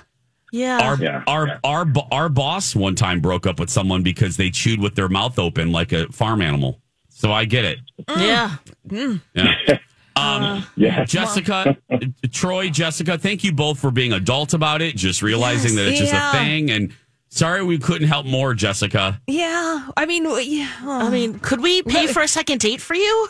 Yeah. 0.52 0.78
Our 0.80 0.96
Yeah, 1.02 1.22
our 1.26 1.46
yeah. 1.48 1.58
our 1.64 1.86
our 2.12 2.28
boss 2.28 2.74
one 2.76 2.94
time 2.94 3.20
broke 3.20 3.46
up 3.46 3.58
with 3.58 3.68
someone 3.68 4.02
because 4.02 4.36
they 4.36 4.48
chewed 4.50 4.80
with 4.80 4.94
their 4.94 5.08
mouth 5.08 5.38
open 5.38 5.72
like 5.72 5.92
a 5.92 6.06
farm 6.12 6.40
animal. 6.40 6.80
So 7.08 7.32
I 7.32 7.44
get 7.46 7.64
it. 7.64 7.78
yeah. 8.16 8.56
Yeah. 8.90 9.18
Um, 10.18 10.64
yeah. 10.76 11.04
Jessica, 11.04 11.76
Troy, 12.32 12.70
Jessica, 12.70 13.18
thank 13.18 13.44
you 13.44 13.52
both 13.52 13.78
for 13.78 13.90
being 13.90 14.14
adults 14.14 14.54
about 14.54 14.80
it, 14.80 14.96
just 14.96 15.20
realizing 15.20 15.76
that 15.76 15.88
it's 15.88 15.98
just 15.98 16.14
a 16.14 16.32
thing. 16.32 16.70
And 16.70 16.94
sorry 17.36 17.62
we 17.64 17.78
couldn't 17.78 18.08
help 18.08 18.26
more, 18.26 18.54
Jessica. 18.54 19.20
Yeah. 19.26 19.88
I 19.96 20.06
mean, 20.06 20.24
w- 20.24 20.42
yeah. 20.44 20.70
I 20.82 21.06
uh, 21.06 21.10
mean, 21.10 21.38
could 21.38 21.60
we 21.60 21.82
pay 21.82 22.06
for 22.06 22.22
a 22.22 22.28
second 22.28 22.60
date 22.60 22.80
for 22.80 22.94
you? 22.94 23.28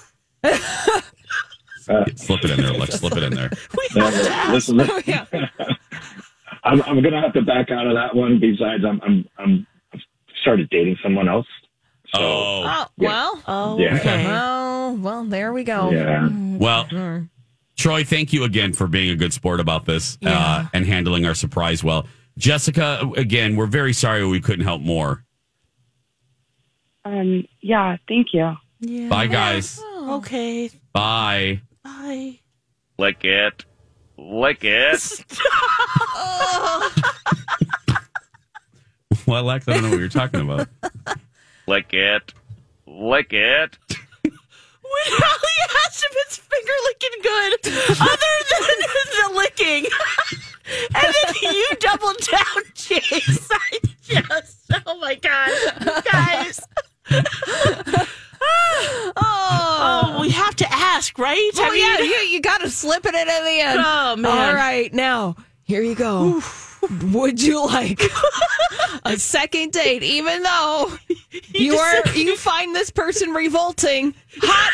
Uh, 1.88 2.04
Slip 2.16 2.44
it 2.44 2.50
in 2.50 2.60
there, 2.64 2.72
Lex. 2.72 2.96
Slip 2.96 3.16
it 3.16 3.22
in 3.22 3.34
there. 3.34 3.50
Yeah, 3.94 4.50
listen, 4.52 4.76
listen. 4.76 5.04
I'm, 6.64 6.82
I'm 6.82 7.00
gonna 7.02 7.20
have 7.20 7.32
to 7.34 7.42
back 7.42 7.70
out 7.70 7.86
of 7.86 7.94
that 7.94 8.14
one. 8.14 8.40
Besides, 8.40 8.84
I'm, 8.84 9.00
I'm, 9.02 9.24
I'm 9.38 9.66
I've 9.94 10.00
started 10.42 10.68
dating 10.70 10.96
someone 11.02 11.28
else. 11.28 11.46
So, 12.14 12.20
Oh, 12.20 12.62
Oh, 12.66 12.86
Yeah. 12.96 13.08
well. 13.08 13.42
Oh, 13.46 13.78
Yeah. 13.78 13.96
okay. 13.96 14.24
Well, 14.26 14.96
well, 14.96 15.24
there 15.24 15.52
we 15.52 15.62
go. 15.64 15.90
yeah. 15.90 16.28
Mm. 16.28 16.58
well, 16.58 16.84
mm. 16.86 17.28
Troy, 17.76 18.04
thank 18.04 18.32
you 18.32 18.44
again 18.44 18.72
for 18.72 18.86
being 18.86 19.10
a 19.10 19.16
good 19.16 19.32
sport 19.32 19.60
about 19.60 19.84
this 19.84 20.18
uh, 20.24 20.66
and 20.72 20.84
handling 20.86 21.24
our 21.26 21.34
surprise 21.34 21.84
well. 21.84 22.06
Jessica, 22.38 23.10
again, 23.16 23.56
we're 23.56 23.66
very 23.66 23.92
sorry 23.92 24.26
we 24.26 24.40
couldn't 24.40 24.64
help 24.64 24.82
more. 24.82 25.24
Um, 27.04 27.46
yeah, 27.60 27.96
thank 28.08 28.28
you. 28.32 28.54
Yeah. 28.80 29.08
Bye, 29.08 29.26
guys. 29.26 29.80
Okay. 29.96 30.70
Bye. 30.92 31.60
Bye. 31.82 32.40
Lick 32.98 33.24
it. 33.24 33.64
Lick 34.18 34.64
it. 34.64 35.24
Well, 39.26 39.42
Lex, 39.42 39.66
I 39.66 39.72
don't 39.74 39.82
know 39.82 39.90
what 39.90 39.98
you're 39.98 40.08
talking 40.08 40.40
about. 40.40 40.68
Lick 41.66 41.92
it. 41.92 42.32
Lick 42.86 43.32
it. 43.32 43.76
We 44.24 45.10
really 45.10 45.58
asked 45.84 46.04
if 46.08 46.16
it's 46.24 46.36
finger 46.38 46.72
licking 46.84 47.20
good, 47.20 47.52
other 48.00 48.34
than 48.50 48.78
the 49.10 49.34
licking. 49.34 49.84
And 50.94 51.14
then 51.42 51.54
you 51.54 51.66
doubled 51.80 52.18
down, 52.18 52.62
Chase. 52.74 53.48
I 53.50 53.78
just, 54.02 54.70
oh 54.86 54.98
my 54.98 55.14
God, 55.14 55.50
guys. 56.04 56.60
Oh. 58.78 59.12
oh, 59.16 60.20
we 60.20 60.30
have 60.30 60.54
to 60.56 60.70
ask, 60.70 61.18
right? 61.18 61.50
Oh, 61.56 61.64
I 61.64 61.70
mean, 61.70 61.80
yeah. 61.80 61.98
You, 62.00 62.28
you 62.28 62.40
got 62.40 62.60
to 62.60 62.70
slip 62.70 63.06
it 63.06 63.14
in 63.14 63.28
at 63.28 63.42
the 63.42 63.60
end. 63.60 63.80
Oh, 63.82 64.16
man. 64.16 64.48
All 64.48 64.54
right. 64.54 64.92
Now, 64.92 65.36
here 65.62 65.82
you 65.82 65.94
go. 65.94 66.42
Would 67.04 67.42
you 67.42 67.64
like 67.66 68.00
a 69.04 69.16
second 69.16 69.72
date, 69.72 70.02
even 70.02 70.42
though 70.42 70.92
you 71.54 71.76
are 71.76 72.08
you 72.10 72.36
find 72.36 72.74
this 72.74 72.90
person 72.90 73.30
revolting, 73.30 74.14
hot 74.40 74.72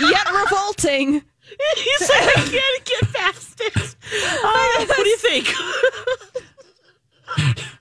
yet 0.00 0.30
revolting? 0.32 1.22
You 1.76 1.96
said 1.98 2.28
I 2.28 2.34
can't 2.34 2.84
get 2.84 3.12
past 3.12 3.60
it. 3.60 3.96
Oh, 4.14 4.84
what 4.88 5.02
do 5.04 5.08
you 5.08 5.16
think? 5.16 5.48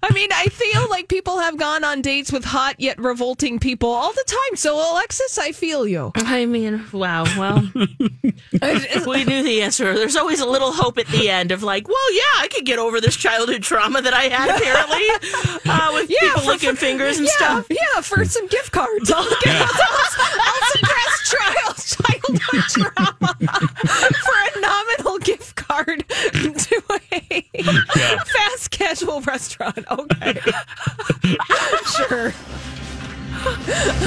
I 0.04 0.14
mean, 0.14 0.30
I 0.34 0.46
feel 0.48 0.90
like 0.90 1.08
people 1.10 1.40
have 1.40 1.58
gone 1.58 1.84
on 1.84 2.02
dates 2.02 2.32
with 2.32 2.44
hot 2.46 2.80
yet 2.80 2.98
revolting 3.00 3.60
people 3.60 3.90
all 3.90 4.12
the 4.14 4.24
time. 4.26 4.56
So, 4.56 4.76
Alexis, 4.94 5.38
I 5.38 5.52
feel 5.52 5.86
you. 5.86 6.12
I 6.16 6.46
mean, 6.46 6.86
wow. 6.92 7.24
Well, 7.38 7.70
we 7.76 9.24
knew 9.26 9.44
the 9.44 9.62
answer. 9.62 9.94
There's 9.94 10.16
always 10.16 10.40
a 10.40 10.46
little 10.48 10.72
hope 10.72 10.98
at 10.98 11.08
the 11.08 11.30
end 11.30 11.52
of 11.52 11.62
like, 11.64 11.88
well, 11.88 12.14
yeah, 12.14 12.22
I 12.38 12.48
could 12.48 12.66
get 12.66 12.80
over 12.80 13.00
this 13.02 13.16
childhood 13.16 13.62
trauma 13.62 14.02
that 14.02 14.14
I 14.14 14.24
had 14.24 14.58
apparently 14.58 15.70
uh, 15.70 15.92
with 15.94 16.10
people 16.10 16.42
for- 16.42 16.48
licking 16.48 16.76
fingers 16.76 17.18
and 17.20 17.28
yeah, 17.28 17.34
stuff. 17.36 17.68
Yeah, 17.70 18.02
for 18.02 18.24
some 18.26 18.48
gift 18.48 18.72
cards. 18.72 19.12
I'll, 19.12 19.30
get, 19.30 19.46
Yeah. 19.46 19.68
I'll, 19.70 20.32
I'll 20.42 20.70
suppress 20.72 21.30
trial 21.30 21.74
childhood 22.28 23.50
for 23.50 24.38
a 24.58 24.62
nominal 24.62 25.18
gift 25.20 25.56
card 25.56 26.04
to 26.08 26.84
a 26.90 27.50
Yeah. 27.54 28.24
fast 28.24 28.72
casual 28.72 29.22
restaurant. 29.22 29.86
Okay. 29.90 30.40
sure. 31.98 32.34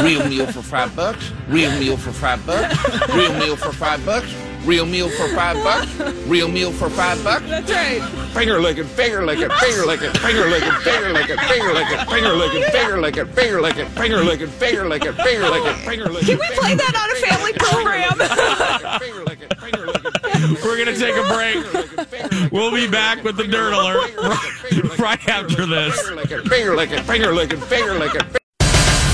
Real 0.03 0.29
meal 0.29 0.47
for 0.47 0.63
five 0.63 0.95
bucks. 0.95 1.33
Real 1.49 1.71
meal 1.79 1.97
for 1.97 2.13
five 2.13 2.45
bucks. 2.47 3.09
Real 3.15 3.33
meal 3.35 3.57
for 3.57 3.73
five 3.73 4.05
bucks. 4.07 4.33
Real 4.65 4.87
meal 4.87 5.11
for 5.11 5.29
five 5.35 5.63
bucks. 5.63 5.95
Real 6.27 6.49
meal 6.49 6.73
for 6.73 6.89
five 6.89 7.23
bucks. 7.23 7.45
That's 7.49 7.71
right. 7.71 8.01
Finger 8.33 8.59
licking, 8.61 8.85
finger 8.85 9.25
licking, 9.25 9.51
finger 9.51 9.85
licking, 9.85 10.11
finger 10.13 10.47
licking, 10.47 10.73
finger 10.81 11.13
licking, 11.13 11.37
finger 11.37 11.73
licking, 11.75 12.03
finger 12.09 12.33
licking, 12.33 12.65
finger 12.73 13.13
licking, 13.13 13.27
finger 13.29 13.61
licking, 13.61 13.87
finger 13.89 14.23
licking, 14.25 14.49
finger 14.49 14.85
licking, 14.85 15.13
finger 15.13 15.49
licking, 15.51 15.75
finger 15.85 16.09
licking. 16.09 16.27
Can 16.27 16.39
we 16.39 16.57
play 16.57 16.75
that 16.75 16.97
on 16.97 17.11
a 17.11 17.17
family 17.21 17.53
program? 17.61 18.15
Finger 19.01 19.25
licking, 19.25 19.49
finger 19.59 19.87
licking, 19.87 20.57
We're 20.65 20.77
going 20.83 20.95
to 20.95 20.99
take 20.99 21.17
a 21.17 21.25
break. 21.29 22.51
We'll 22.51 22.73
be 22.73 22.89
back 22.89 23.23
with 23.23 23.37
the 23.37 23.47
Dirt 23.47 23.75
Alert 23.75 24.17
right, 24.17 24.99
right 24.99 25.29
after 25.29 25.67
this. 25.67 26.01
finger 26.01 26.15
licking, 26.17 26.43
finger 26.49 26.75
licking, 26.75 27.03
finger 27.03 27.33
licking, 27.33 27.61
finger 27.61 27.95
licking. 27.99 28.23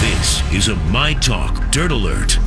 This 0.01 0.53
is 0.53 0.69
a 0.69 0.77
My 0.93 1.15
Talk 1.15 1.71
Dirt 1.73 1.91
Alert. 1.91 2.39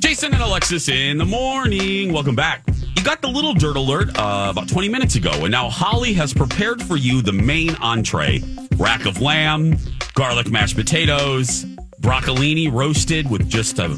Jason 0.00 0.34
and 0.34 0.42
Alexis 0.42 0.88
in 0.88 1.18
the 1.18 1.24
morning. 1.24 2.12
Welcome 2.12 2.34
back. 2.34 2.62
You 2.96 3.02
got 3.02 3.20
the 3.22 3.28
little 3.28 3.54
dirt 3.54 3.76
alert 3.76 4.10
uh, 4.18 4.48
about 4.50 4.68
20 4.68 4.88
minutes 4.88 5.16
ago, 5.16 5.30
and 5.32 5.50
now 5.50 5.68
Holly 5.68 6.12
has 6.12 6.32
prepared 6.32 6.82
for 6.82 6.96
you 6.96 7.22
the 7.22 7.32
main 7.32 7.74
entree 7.76 8.40
rack 8.76 9.06
of 9.06 9.20
lamb, 9.20 9.76
garlic 10.14 10.50
mashed 10.50 10.76
potatoes, 10.76 11.64
broccolini 12.00 12.70
roasted 12.72 13.30
with 13.30 13.48
just 13.48 13.78
a 13.78 13.88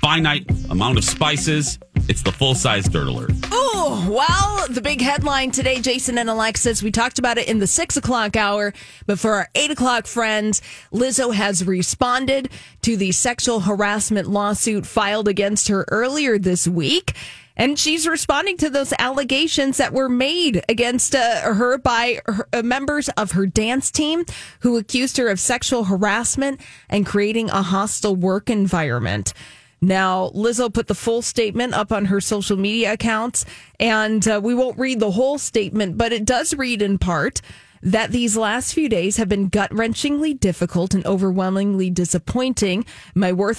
finite 0.00 0.44
amount 0.70 0.98
of 0.98 1.04
spices. 1.04 1.78
It's 2.10 2.22
the 2.22 2.32
full 2.32 2.56
size 2.56 2.88
dirt 2.88 3.06
alert. 3.06 3.30
Oh, 3.52 4.04
well, 4.10 4.66
the 4.66 4.80
big 4.80 5.00
headline 5.00 5.52
today, 5.52 5.80
Jason 5.80 6.18
and 6.18 6.28
Alexis, 6.28 6.82
we 6.82 6.90
talked 6.90 7.20
about 7.20 7.38
it 7.38 7.46
in 7.46 7.60
the 7.60 7.68
six 7.68 7.96
o'clock 7.96 8.34
hour, 8.34 8.74
but 9.06 9.20
for 9.20 9.34
our 9.34 9.48
eight 9.54 9.70
o'clock 9.70 10.08
friends, 10.08 10.60
Lizzo 10.92 11.32
has 11.32 11.64
responded 11.64 12.50
to 12.82 12.96
the 12.96 13.12
sexual 13.12 13.60
harassment 13.60 14.26
lawsuit 14.26 14.86
filed 14.86 15.28
against 15.28 15.68
her 15.68 15.84
earlier 15.88 16.36
this 16.36 16.66
week. 16.66 17.14
And 17.56 17.78
she's 17.78 18.08
responding 18.08 18.56
to 18.56 18.70
those 18.70 18.92
allegations 18.98 19.76
that 19.76 19.92
were 19.92 20.08
made 20.08 20.64
against 20.68 21.14
uh, 21.14 21.42
her 21.42 21.78
by 21.78 22.22
her, 22.26 22.48
uh, 22.52 22.62
members 22.62 23.08
of 23.10 23.32
her 23.32 23.46
dance 23.46 23.88
team 23.92 24.24
who 24.60 24.76
accused 24.76 25.16
her 25.18 25.28
of 25.28 25.38
sexual 25.38 25.84
harassment 25.84 26.60
and 26.88 27.06
creating 27.06 27.50
a 27.50 27.62
hostile 27.62 28.16
work 28.16 28.50
environment. 28.50 29.32
Now, 29.80 30.30
Lizzo 30.34 30.72
put 30.72 30.88
the 30.88 30.94
full 30.94 31.22
statement 31.22 31.74
up 31.74 31.90
on 31.90 32.06
her 32.06 32.20
social 32.20 32.56
media 32.56 32.92
accounts, 32.92 33.46
and 33.78 34.26
uh, 34.28 34.40
we 34.42 34.54
won't 34.54 34.78
read 34.78 35.00
the 35.00 35.12
whole 35.12 35.38
statement, 35.38 35.96
but 35.96 36.12
it 36.12 36.24
does 36.24 36.54
read 36.54 36.82
in 36.82 36.98
part 36.98 37.40
that 37.82 38.10
these 38.10 38.36
last 38.36 38.74
few 38.74 38.88
days 38.88 39.16
have 39.16 39.28
been 39.28 39.48
gut 39.48 39.70
wrenchingly 39.70 40.38
difficult 40.38 40.92
and 40.92 41.06
overwhelmingly 41.06 41.88
disappointing. 41.90 42.84
My 43.14 43.32
work 43.32 43.56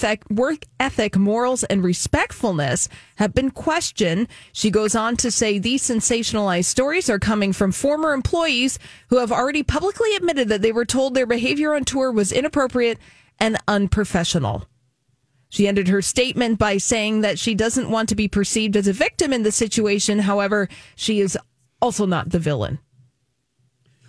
ethic, 0.78 1.16
morals, 1.16 1.64
and 1.64 1.82
respectfulness 1.82 2.88
have 3.16 3.34
been 3.34 3.50
questioned. 3.50 4.28
She 4.52 4.70
goes 4.70 4.94
on 4.94 5.16
to 5.18 5.30
say 5.30 5.58
these 5.58 5.82
sensationalized 5.82 6.66
stories 6.66 7.10
are 7.10 7.18
coming 7.18 7.52
from 7.52 7.72
former 7.72 8.12
employees 8.12 8.78
who 9.08 9.18
have 9.18 9.32
already 9.32 9.62
publicly 9.62 10.14
admitted 10.14 10.48
that 10.48 10.62
they 10.62 10.72
were 10.72 10.84
told 10.84 11.14
their 11.14 11.26
behavior 11.26 11.74
on 11.74 11.84
tour 11.84 12.12
was 12.12 12.30
inappropriate 12.30 12.98
and 13.40 13.58
unprofessional. 13.66 14.68
She 15.52 15.68
ended 15.68 15.88
her 15.88 16.00
statement 16.00 16.58
by 16.58 16.78
saying 16.78 17.20
that 17.20 17.38
she 17.38 17.54
doesn't 17.54 17.90
want 17.90 18.08
to 18.08 18.14
be 18.14 18.26
perceived 18.26 18.74
as 18.74 18.88
a 18.88 18.92
victim 18.94 19.34
in 19.34 19.42
the 19.42 19.52
situation. 19.52 20.20
However, 20.20 20.66
she 20.96 21.20
is 21.20 21.36
also 21.82 22.06
not 22.06 22.30
the 22.30 22.38
villain. 22.38 22.78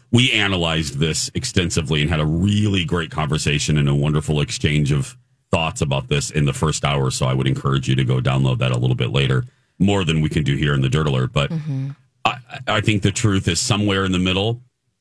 We 0.10 0.32
analyzed 0.32 1.00
this 1.00 1.30
extensively 1.36 2.00
and 2.00 2.10
had 2.10 2.22
a 2.22 2.26
really 2.26 2.86
great 2.86 3.12
conversation 3.12 3.78
and 3.78 3.90
a 3.90 3.94
wonderful 3.94 4.40
exchange 4.40 4.94
of 4.94 5.18
thoughts 5.52 5.82
about 5.82 6.08
this 6.08 6.32
in 6.32 6.46
the 6.46 6.54
first 6.54 6.86
hour. 6.86 7.12
So 7.12 7.26
I 7.26 7.34
would 7.34 7.46
encourage 7.46 7.90
you 7.90 7.96
to 7.96 8.06
go 8.06 8.22
download 8.22 8.60
that 8.60 8.72
a 8.72 8.78
little 8.78 8.96
bit 8.96 9.10
later. 9.10 9.44
More 9.80 10.06
than 10.06 10.22
we 10.22 10.30
can 10.30 10.44
do 10.44 10.56
here 10.56 10.74
in 10.74 10.80
the 10.80 10.88
Dirt 10.88 11.08
Alert. 11.08 11.34
But 11.34 11.50
mm-hmm. 11.50 11.90
I, 12.24 12.38
I 12.68 12.80
think 12.80 13.02
the 13.02 13.12
truth 13.12 13.50
is 13.50 13.60
somewhere 13.60 14.06
in 14.06 14.14
the 14.14 14.18
middle. 14.18 14.62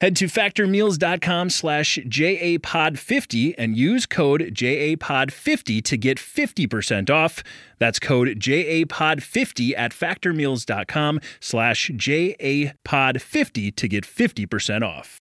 Head 0.00 0.16
to 0.16 0.26
factormeals.com 0.26 1.50
slash 1.50 1.98
JAPOD50 1.98 3.54
and 3.58 3.76
use 3.76 4.06
code 4.06 4.40
JAPOD50 4.54 5.84
to 5.84 5.96
get 5.98 6.16
50% 6.16 7.10
off. 7.10 7.42
That's 7.78 7.98
code 7.98 8.28
JAPOD50 8.28 9.74
at 9.76 9.92
factormeals.com 9.92 11.20
slash 11.40 11.90
JAPOD50 11.90 13.76
to 13.76 13.88
get 13.88 14.04
50% 14.04 14.82
off. 14.82 15.20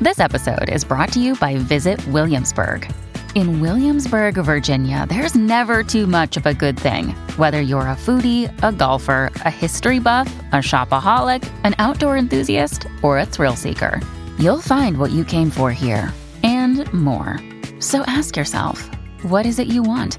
This 0.00 0.18
episode 0.18 0.68
is 0.68 0.84
brought 0.84 1.12
to 1.12 1.20
you 1.20 1.36
by 1.36 1.56
Visit 1.56 2.04
Williamsburg. 2.08 2.92
In 3.34 3.60
Williamsburg, 3.60 4.34
Virginia, 4.34 5.06
there's 5.08 5.34
never 5.34 5.82
too 5.82 6.06
much 6.06 6.36
of 6.36 6.44
a 6.44 6.52
good 6.52 6.78
thing. 6.78 7.14
Whether 7.38 7.62
you're 7.62 7.88
a 7.88 7.96
foodie, 7.96 8.50
a 8.62 8.72
golfer, 8.72 9.30
a 9.36 9.50
history 9.50 10.00
buff, 10.00 10.30
a 10.52 10.56
shopaholic, 10.56 11.50
an 11.64 11.74
outdoor 11.78 12.18
enthusiast, 12.18 12.86
or 13.02 13.18
a 13.18 13.24
thrill 13.24 13.56
seeker, 13.56 14.02
you'll 14.38 14.60
find 14.60 14.98
what 14.98 15.12
you 15.12 15.24
came 15.24 15.48
for 15.48 15.72
here 15.72 16.12
and 16.42 16.92
more. 16.92 17.40
So 17.80 18.02
ask 18.02 18.36
yourself, 18.36 18.86
what 19.22 19.46
is 19.46 19.58
it 19.58 19.66
you 19.66 19.82
want? 19.82 20.18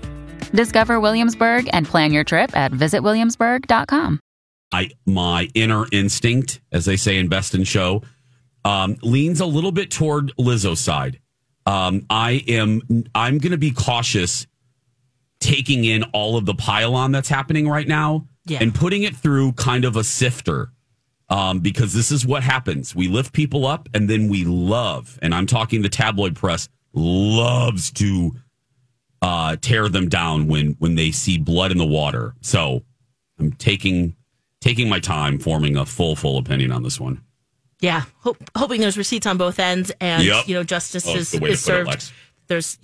Discover 0.52 1.00
Williamsburg 1.00 1.70
and 1.72 1.86
plan 1.86 2.14
your 2.14 2.24
trip 2.24 2.56
at 2.58 2.72
visitwilliamsburg.com. 2.72 4.20
I 4.72 4.90
my 5.06 5.50
inner 5.54 5.86
instinct, 5.92 6.62
as 6.72 6.86
they 6.86 6.98
say 6.98 7.20
in 7.20 7.28
Best 7.28 7.54
in 7.54 7.64
Show, 7.64 8.02
um, 8.66 8.98
leans 9.04 9.40
a 9.40 9.46
little 9.46 9.72
bit 9.72 9.92
toward 9.92 10.36
Lizzo's 10.40 10.80
side. 10.80 11.20
Um, 11.66 12.06
I 12.10 12.44
am 12.48 12.82
I'm 13.16 13.38
going 13.38 13.52
to 13.52 13.58
be 13.58 13.72
cautious 13.72 14.48
taking 15.40 15.84
in 15.86 16.04
all 16.14 16.38
of 16.38 16.46
the 16.46 16.54
pylon 16.54 17.12
that's 17.12 17.30
happening 17.30 17.68
right 17.68 17.88
now 17.88 18.28
Yeah. 18.46 18.60
and 18.62 18.74
putting 18.74 19.04
it 19.04 19.16
through 19.16 19.54
kind 19.54 19.86
of 19.86 19.96
a 19.96 20.04
sifter. 20.04 20.70
Um, 21.30 21.60
because 21.62 21.94
this 21.94 22.12
is 22.12 22.28
what 22.28 22.44
happens. 22.44 22.94
We 22.94 23.08
lift 23.08 23.34
people 23.34 23.66
up 23.66 23.90
and 23.94 24.10
then 24.10 24.28
we 24.30 24.44
love, 24.44 25.18
and 25.22 25.34
I'm 25.34 25.48
talking 25.48 25.82
the 25.82 25.90
tabloid 25.90 26.36
press 26.36 26.70
loves 26.94 27.92
to 27.94 28.36
uh, 29.22 29.56
tear 29.62 29.90
them 29.90 30.10
down 30.10 30.48
when 30.48 30.76
when 30.80 30.96
they 30.96 31.10
see 31.12 31.38
blood 31.40 31.72
in 31.72 31.78
the 31.80 31.88
water. 31.88 32.36
So 32.42 32.84
I'm 33.40 33.54
taking 33.54 34.16
taking 34.62 34.90
my 34.90 35.00
time 35.00 35.40
forming 35.40 35.76
a 35.78 35.86
full 35.86 36.16
full 36.16 36.38
opinion 36.38 36.72
on 36.72 36.84
this 36.84 37.00
one. 37.00 37.22
Yeah, 37.84 38.04
hope, 38.22 38.38
hoping 38.58 38.80
there's 38.82 38.98
receipts 38.98 39.28
on 39.28 39.38
both 39.38 39.60
ends, 39.60 39.92
and 40.00 40.24
Yep. 40.24 40.48
you 40.48 40.54
know 40.56 40.64
justice 40.64 41.06
Oh, 41.06 41.16
is, 41.16 41.32
the 41.32 41.38
is 41.38 41.40
put 41.42 41.50
it, 41.52 41.58
served. 41.58 42.12
There's 42.48 42.80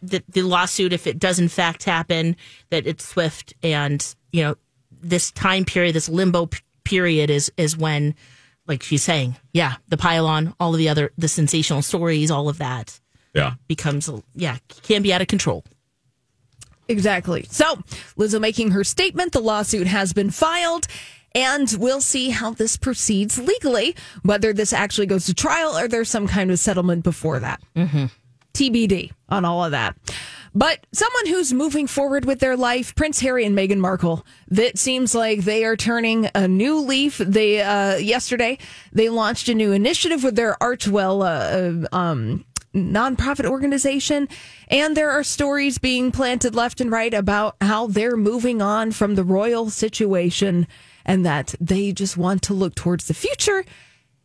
the, 0.00 0.22
the 0.28 0.42
lawsuit, 0.42 0.92
if 0.92 1.08
it 1.08 1.18
does 1.18 1.40
in 1.40 1.48
fact 1.48 1.82
happen, 1.82 2.36
that 2.70 2.86
it's 2.86 3.04
swift, 3.04 3.52
and 3.64 4.14
you 4.32 4.42
know 4.44 4.54
this 4.90 5.32
time 5.32 5.64
period, 5.64 5.94
this 5.96 6.08
limbo 6.08 6.46
p- 6.46 6.60
period, 6.84 7.30
is 7.30 7.50
is 7.56 7.76
when, 7.76 8.14
like 8.68 8.82
she's 8.84 9.02
saying, 9.02 9.36
yeah, 9.52 9.74
the 9.88 9.96
pylon, 9.96 10.54
all 10.60 10.72
of 10.72 10.78
the 10.78 10.88
other, 10.88 11.10
the 11.18 11.26
sensational 11.28 11.82
stories, 11.82 12.30
all 12.30 12.48
of 12.48 12.58
that 12.58 13.00
Yeah. 13.34 13.54
becomes, 13.66 14.08
yeah, 14.36 14.58
can 14.84 15.02
be 15.02 15.12
out 15.12 15.20
of 15.20 15.26
control. 15.26 15.64
Exactly. 16.88 17.44
So, 17.50 17.64
Lizzo 18.16 18.40
making 18.40 18.70
her 18.70 18.82
statement. 18.84 19.32
The 19.32 19.40
lawsuit 19.40 19.86
has 19.86 20.12
been 20.12 20.30
filed, 20.30 20.86
and 21.34 21.74
we'll 21.78 22.00
see 22.00 22.30
how 22.30 22.52
this 22.52 22.76
proceeds 22.76 23.38
legally, 23.38 23.94
whether 24.22 24.52
this 24.52 24.72
actually 24.72 25.06
goes 25.06 25.26
to 25.26 25.34
trial 25.34 25.76
or 25.76 25.88
there's 25.88 26.08
some 26.08 26.26
kind 26.26 26.50
of 26.50 26.58
settlement 26.58 27.04
before 27.04 27.38
that. 27.40 27.60
Mm-hmm. 27.76 28.06
TBD 28.54 29.12
on 29.28 29.44
all 29.44 29.64
of 29.64 29.70
that. 29.70 29.96
But 30.54 30.86
someone 30.92 31.26
who's 31.26 31.52
moving 31.52 31.86
forward 31.86 32.24
with 32.24 32.40
their 32.40 32.56
life, 32.56 32.94
Prince 32.94 33.20
Harry 33.20 33.44
and 33.44 33.56
Meghan 33.56 33.78
Markle, 33.78 34.26
that 34.48 34.78
seems 34.78 35.14
like 35.14 35.40
they 35.40 35.64
are 35.64 35.76
turning 35.76 36.28
a 36.34 36.48
new 36.48 36.80
leaf. 36.80 37.18
They 37.18 37.62
uh, 37.62 37.96
yesterday 37.96 38.58
they 38.92 39.08
launched 39.08 39.48
a 39.48 39.54
new 39.54 39.72
initiative 39.72 40.24
with 40.24 40.34
their 40.34 40.56
Archewell 40.60 41.22
uh, 41.22 41.86
uh, 41.86 41.96
um, 41.96 42.44
nonprofit 42.74 43.44
organization, 43.44 44.28
and 44.68 44.96
there 44.96 45.10
are 45.10 45.22
stories 45.22 45.78
being 45.78 46.10
planted 46.10 46.54
left 46.54 46.80
and 46.80 46.90
right 46.90 47.14
about 47.14 47.56
how 47.60 47.86
they're 47.86 48.16
moving 48.16 48.60
on 48.62 48.90
from 48.90 49.14
the 49.14 49.24
royal 49.24 49.70
situation 49.70 50.66
and 51.08 51.26
that 51.26 51.56
they 51.60 51.90
just 51.90 52.16
want 52.16 52.42
to 52.42 52.54
look 52.54 52.76
towards 52.76 53.08
the 53.08 53.14
future 53.14 53.64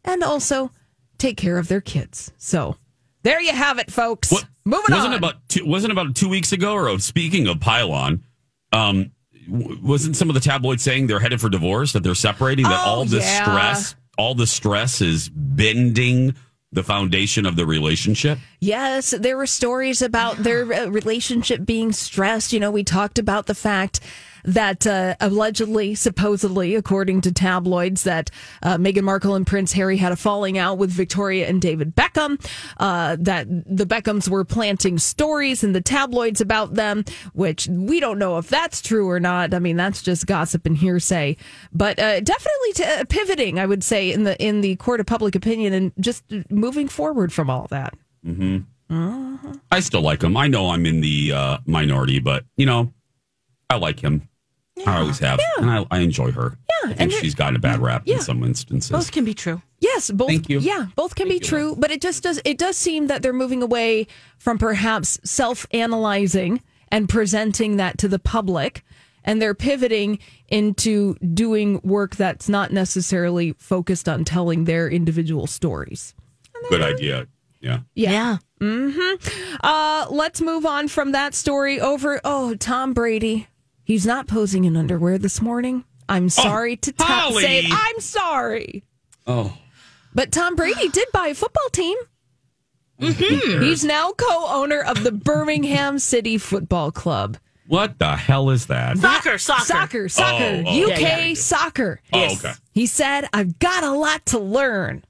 and 0.06 0.22
also 0.22 0.70
take 1.18 1.38
care 1.38 1.58
of 1.58 1.68
their 1.70 1.82
kids. 1.82 2.32
So 2.38 2.76
there 3.24 3.42
you 3.42 3.54
have 3.54 3.80
it, 3.80 3.90
folks. 3.90 4.32
Moving 4.66 4.94
wasn't 4.94 5.14
on. 5.14 5.18
about 5.18 5.36
two, 5.50 5.66
wasn't 5.66 5.94
about 5.94 6.16
two 6.16 6.30
weeks 6.30 6.52
ago 6.52 6.74
or 6.76 7.00
speaking 7.00 7.48
of 7.48 7.60
pylon 7.60 8.24
um 8.72 9.12
wasn't 9.50 10.16
some 10.16 10.30
of 10.30 10.36
the 10.36 10.40
tabloids 10.40 10.82
saying 10.84 11.08
they're 11.08 11.20
headed 11.20 11.42
for 11.42 11.50
divorce 11.50 11.92
that 11.94 12.02
they're 12.04 12.16
separating 12.16 12.64
that 12.64 12.80
Oh, 12.86 12.90
all 12.90 13.06
this 13.06 13.26
yeah. 13.26 13.44
stress 13.44 13.96
all 14.18 14.36
the 14.36 14.48
stress 14.48 15.02
is 15.02 15.28
bending 15.30 16.36
the 16.72 16.82
foundation 16.84 17.46
of 17.46 17.56
the 17.58 17.66
relationship 17.66 18.40
Yes, 18.62 19.12
there 19.12 19.36
were 19.36 19.48
stories 19.48 20.02
about 20.02 20.38
their 20.38 20.62
uh, 20.74 20.86
relationship 20.88 21.66
being 21.66 21.92
stressed. 21.92 22.54
You 22.54 22.60
know, 22.62 22.72
we 22.72 22.84
talked 22.86 23.20
about 23.20 23.46
the 23.48 23.54
fact 23.56 24.00
that 24.44 24.86
uh, 24.88 25.16
allegedly, 25.20 25.96
supposedly, 25.96 26.76
according 26.76 27.22
to 27.22 27.32
tabloids, 27.32 28.04
that 28.04 28.30
uh, 28.62 28.78
Meghan 28.78 29.04
Markle 29.04 29.36
and 29.36 29.46
Prince 29.48 29.74
Harry 29.74 29.98
had 29.98 30.12
a 30.12 30.16
falling 30.16 30.58
out 30.58 30.78
with 30.78 30.92
Victoria 30.92 31.48
and 31.48 31.62
David 31.62 31.96
Beckham. 31.96 32.40
Uh, 32.78 33.16
that 33.20 33.48
the 33.50 33.86
Beckhams 33.86 34.28
were 34.30 34.44
planting 34.44 34.98
stories 34.98 35.64
in 35.64 35.74
the 35.74 35.82
tabloids 35.82 36.42
about 36.42 36.74
them, 36.76 37.04
which 37.34 37.68
we 37.68 38.00
don't 38.00 38.20
know 38.20 38.38
if 38.38 38.50
that's 38.50 38.82
true 38.82 39.10
or 39.10 39.20
not. 39.20 39.54
I 39.54 39.60
mean, 39.60 39.78
that's 39.78 40.02
just 40.02 40.28
gossip 40.28 40.66
and 40.66 40.78
hearsay. 40.78 41.38
But 41.72 42.00
uh, 42.00 42.20
definitely 42.20 42.74
t- 42.74 42.84
uh, 42.84 43.06
pivoting, 43.06 43.60
I 43.60 43.66
would 43.66 43.84
say, 43.84 44.12
in 44.12 44.24
the 44.24 44.42
in 44.44 44.62
the 44.62 44.76
court 44.78 45.00
of 45.00 45.06
public 45.06 45.36
opinion 45.36 45.74
and 45.74 45.92
just 46.00 46.24
moving 46.50 46.88
forward 46.88 47.32
from 47.32 47.50
all 47.50 47.68
that. 47.70 47.94
hmm 48.24 48.60
i 49.72 49.80
still 49.80 50.02
like 50.02 50.22
him 50.24 50.38
i 50.38 50.48
know 50.48 50.70
i'm 50.70 50.86
in 50.86 51.02
the 51.02 51.32
uh 51.34 51.58
minority 51.66 52.20
but 52.20 52.46
you 52.58 52.66
know 52.66 52.94
i 53.72 53.76
like 53.76 54.00
him 54.00 54.28
i 54.88 54.98
always 55.00 55.20
have 55.20 55.40
and 55.60 55.70
I, 55.70 55.86
I 55.92 56.00
enjoy 56.00 56.32
her 56.32 56.58
Yeah, 56.84 56.92
i 56.92 56.94
think 56.94 57.12
she's 57.14 57.36
gotten 57.36 57.56
a 57.56 57.60
bad 57.60 57.80
rap 57.80 58.04
Yeah. 58.06 58.16
in 58.16 58.22
some 58.22 58.44
instances 58.44 58.90
Both 58.92 59.12
can 59.12 59.24
be 59.26 59.34
true. 59.34 59.62
Yes, 59.80 60.10
both. 60.12 60.30
Thank 60.30 60.48
you. 60.50 60.60
Yeah, 60.60 60.86
both 60.96 61.16
can 61.16 61.28
be 61.28 61.40
true, 61.40 61.76
but 61.78 61.92
it 61.92 62.00
just 62.02 62.24
does. 62.24 62.40
It 62.46 62.58
does 62.58 62.78
seem 62.78 63.08
that 63.08 63.22
they're 63.22 63.34
moving 63.34 63.62
away 63.62 64.08
from 64.38 64.58
perhaps 64.58 65.20
self-analyzing 65.26 66.62
and 66.90 67.10
presenting 67.10 67.76
that 67.78 67.98
to 67.98 68.08
the 68.08 68.18
public, 68.20 68.84
and 69.26 69.42
they're 69.42 69.54
pivoting 69.54 70.20
into 70.48 71.16
doing 71.34 71.82
work 71.84 72.16
that's 72.16 72.48
not 72.48 72.72
necessarily 72.72 73.54
focused 73.58 74.08
on 74.08 74.24
telling 74.24 74.64
their 74.66 74.90
individual 74.90 75.48
stories. 75.48 76.14
good 76.70 76.82
idea 76.82 77.28
yeah 77.60 77.80
Yeah. 77.96 78.38
Mm-hmm. 78.62 79.58
Uh, 79.62 80.08
let's 80.10 80.40
move 80.40 80.66
on 80.66 80.88
from 80.88 81.12
that 81.12 81.36
story 81.36 81.82
over. 81.82 82.22
Oh, 82.24 82.56
Tom 82.56 82.94
Brady. 82.94 83.48
He's 83.84 84.06
not 84.06 84.28
posing 84.28 84.66
in 84.66 84.78
underwear 84.78 85.18
this 85.18 85.42
morning. 85.42 85.84
I'm 86.08 86.26
oh, 86.26 86.30
sorry 86.30 86.76
to 86.78 86.92
t- 86.92 87.04
Holly. 87.04 87.44
say 87.44 87.60
it. 87.60 87.66
I'm 87.72 88.00
sorry. 88.00 88.84
oh 89.28 89.58
But 90.14 90.32
Tom 90.32 90.56
Brady 90.56 90.90
did 90.90 91.08
buy 91.14 91.28
a 91.28 91.36
football 91.36 91.70
team. 91.72 91.98
Mm-hmm. 93.02 93.64
He's 93.64 93.84
now 93.84 94.12
co-owner 94.12 94.82
of 94.82 95.04
the 95.04 95.12
Birmingham 95.12 96.00
City 96.00 96.38
Football 96.38 96.92
Club. 96.92 97.38
what 97.68 97.98
the 98.00 98.16
hell 98.16 98.50
is 98.50 98.68
that 98.68 98.98
Soccer, 98.98 99.38
soccer. 99.38 99.64
Soccer, 99.66 100.10
soccer, 100.10 100.44
Oh, 100.44 100.64
oh. 100.68 100.92
UK 100.92 101.00
Yeah, 101.02 101.18
yeah. 101.26 101.34
soccer. 101.34 102.00
Oh, 102.14 102.34
okay. 102.34 102.52
He 102.72 102.86
said, 102.86 103.28
I've 103.34 103.60
got 103.60 103.84
a 103.84 103.92
lot 103.92 104.26
to 104.28 104.40
learn. 104.40 105.04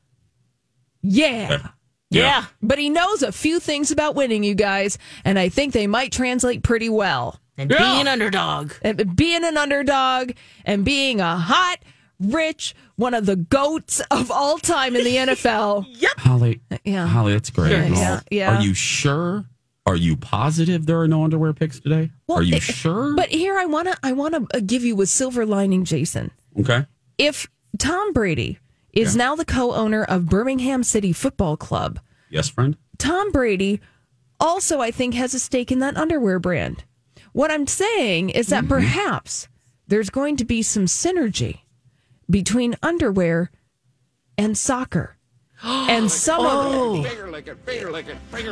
Yeah. 1.01 1.67
Yeah. 2.09 2.45
But 2.62 2.77
he 2.79 2.89
knows 2.89 3.21
a 3.23 3.31
few 3.31 3.59
things 3.59 3.91
about 3.91 4.15
winning, 4.15 4.43
you 4.43 4.55
guys, 4.55 4.97
and 5.25 5.38
I 5.38 5.49
think 5.49 5.73
they 5.73 5.88
might 5.88 6.12
translate 6.12 6.63
pretty 6.63 6.89
well. 6.89 7.39
And 7.58 7.70
being 7.70 7.82
an 8.02 8.08
underdog. 8.08 8.74
And 8.82 9.16
being 9.16 9.44
an 9.44 9.58
underdog 9.58 10.32
and 10.66 10.84
being 10.84 11.20
a 11.22 11.38
hot 11.38 11.78
rich, 12.20 12.74
one 12.96 13.13
of 13.13 13.26
the 13.26 13.36
goats 13.36 14.00
of 14.12 14.32
all 14.32 14.58
time 14.58 14.96
in 14.96 15.04
the 15.04 15.16
NFL. 15.36 15.86
Yep, 15.89 16.12
Holly, 16.20 16.62
Yeah. 16.84 17.06
Holly, 17.08 17.34
that's 17.34 17.50
great. 17.50 17.70
Sure, 17.72 17.84
yeah, 17.96 18.20
yeah. 18.32 18.58
Are 18.58 18.62
you 18.62 18.74
sure? 18.74 19.46
Are 19.86 19.96
you 19.98 20.16
positive 20.16 20.86
there 20.86 21.00
are 21.02 21.08
no 21.10 21.24
underwear 21.26 21.52
picks 21.54 21.80
today? 21.80 22.10
Well, 22.28 22.39
are 22.39 22.44
you 22.44 22.56
it- 22.56 22.63
sure? 22.63 23.13
But 23.16 23.30
here 23.30 23.58
I 23.58 23.66
want 23.66 23.89
to 23.92 23.98
I 24.02 24.13
want 24.13 24.34
to 24.50 24.58
uh, 24.58 24.62
give 24.66 24.84
you 24.84 25.00
a 25.02 25.06
silver 25.06 25.46
lining, 25.46 25.84
Jason. 25.84 26.32
okay. 26.60 26.86
If 27.18 27.48
Tom 27.78 28.13
Brady 28.13 28.60
is 28.94 29.16
now 29.16 29.36
the 29.36 29.44
co-owner 29.46 30.04
of 30.04 30.28
Birmingham 30.28 30.84
City 30.84 31.12
Football 31.13 31.58
Club, 31.58 32.00
Yes, 32.30 32.48
friend. 32.50 32.78
Tom 32.98 33.32
Brady 33.32 33.82
also 34.39 34.80
I 34.80 34.89
think 34.92 35.13
has 35.16 35.34
a 35.34 35.39
stake 35.39 35.72
in 35.72 35.80
that 35.80 35.98
underwear 35.98 36.39
brand. 36.39 36.84
What 37.34 37.52
I'm 37.52 37.67
saying 37.67 38.30
is 38.30 38.48
that 38.48 38.67
perhaps 38.67 39.48
there's 39.88 40.10
going 40.10 40.38
to 40.38 40.46
be 40.46 40.62
some 40.62 40.86
synergy 40.86 41.62
between 42.30 42.76
underwear 42.82 43.52
and 44.38 44.58
soccer. 44.58 45.17
And 45.63 46.12
some 46.12 46.46
of 46.46 47.06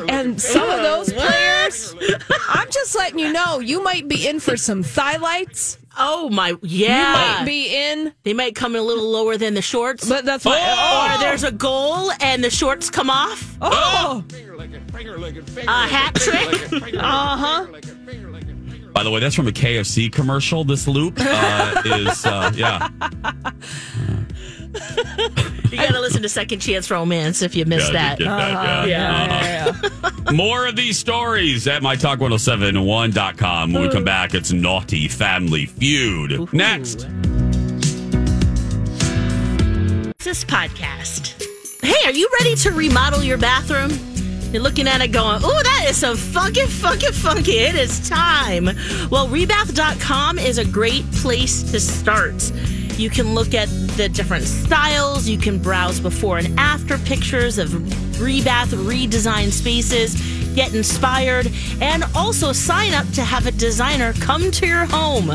and 0.09 0.41
some 0.41 0.69
of 0.69 0.81
those 0.81 1.11
players, 1.11 1.93
I'm 2.47 2.71
just 2.71 2.95
letting 2.95 3.19
you 3.19 3.33
know, 3.33 3.59
you 3.59 3.83
might 3.83 4.07
be 4.07 4.25
in 4.27 4.39
for 4.39 4.55
some 4.55 4.81
thigh 4.81 5.17
Oh 5.97 6.29
my, 6.29 6.55
yeah. 6.61 7.09
You 7.09 7.37
might 7.39 7.45
be 7.45 7.75
in. 7.75 8.13
They 8.23 8.33
might 8.33 8.55
come 8.55 8.75
in 8.75 8.81
a 8.81 8.83
little 8.83 9.09
lower 9.09 9.35
than 9.35 9.55
the 9.55 9.61
shorts. 9.61 10.07
But 10.07 10.23
that's 10.23 10.45
why. 10.45 11.15
Or 11.17 11.19
there's 11.19 11.43
a 11.43 11.51
goal 11.51 12.11
and 12.21 12.41
the 12.41 12.49
shorts 12.49 12.89
come 12.89 13.09
off. 13.09 13.57
Oh, 13.61 14.23
A 15.67 15.87
hat 15.87 16.15
trick. 16.15 16.95
uh 16.95 17.37
huh. 17.37 17.67
By 18.93 19.03
the 19.03 19.11
way, 19.11 19.19
that's 19.19 19.35
from 19.35 19.47
a 19.47 19.51
KFC 19.51 20.11
commercial. 20.11 20.63
This 20.63 20.87
loop 20.87 21.15
uh, 21.19 21.81
is, 21.85 22.25
uh, 22.25 22.51
yeah. 22.55 22.89
You 25.71 25.77
got 25.77 25.91
to 25.93 25.99
listen 26.01 26.21
to 26.21 26.29
Second 26.29 26.59
Chance 26.59 26.91
Romance 26.91 27.41
if 27.41 27.55
you 27.55 27.65
missed 27.65 27.93
Yeah, 27.93 28.15
that. 28.15 28.17
did 28.17 28.25
get 28.25 28.37
that, 28.37 28.87
yeah. 28.87 29.71
Uh-huh. 29.83 30.33
More 30.33 30.67
of 30.67 30.75
these 30.75 30.97
stories 30.99 31.67
at 31.67 31.81
mytalk1071.com. 31.81 33.73
When 33.73 33.81
we 33.83 33.89
come 33.89 34.03
back, 34.03 34.33
it's 34.33 34.51
Naughty 34.51 35.07
Family 35.07 35.65
Feud. 35.65 36.53
Next. 36.53 37.07
This 40.19 40.43
podcast. 40.45 41.41
Hey, 41.81 42.05
are 42.05 42.13
you 42.13 42.29
ready 42.39 42.55
to 42.57 42.71
remodel 42.71 43.23
your 43.23 43.37
bathroom? 43.37 43.89
You're 44.51 44.61
looking 44.61 44.87
at 44.87 44.99
it 44.99 45.09
going, 45.09 45.39
oh, 45.43 45.63
that 45.63 45.85
is 45.89 45.95
so 45.95 46.15
funky, 46.15 46.65
funky, 46.65 47.07
funky. 47.07 47.59
It 47.59 47.75
is 47.75 48.09
time. 48.09 48.65
Well, 49.09 49.27
rebath.com 49.29 50.39
is 50.39 50.57
a 50.57 50.65
great 50.65 51.09
place 51.13 51.63
to 51.71 51.79
start. 51.79 52.51
You 52.97 53.09
can 53.09 53.33
look 53.33 53.53
at 53.53 53.69
the 53.95 54.09
different 54.09 54.43
styles. 54.43 55.29
You 55.29 55.37
can 55.37 55.57
browse 55.57 56.01
before 56.01 56.37
and 56.37 56.59
after 56.59 56.97
pictures 56.97 57.57
of 57.57 57.69
rebath 57.69 58.67
redesigned 58.75 59.53
spaces, 59.53 60.15
get 60.53 60.73
inspired, 60.73 61.49
and 61.79 62.03
also 62.13 62.51
sign 62.51 62.93
up 62.93 63.07
to 63.13 63.21
have 63.21 63.47
a 63.47 63.51
designer 63.51 64.11
come 64.13 64.51
to 64.51 64.67
your 64.67 64.83
home 64.83 65.29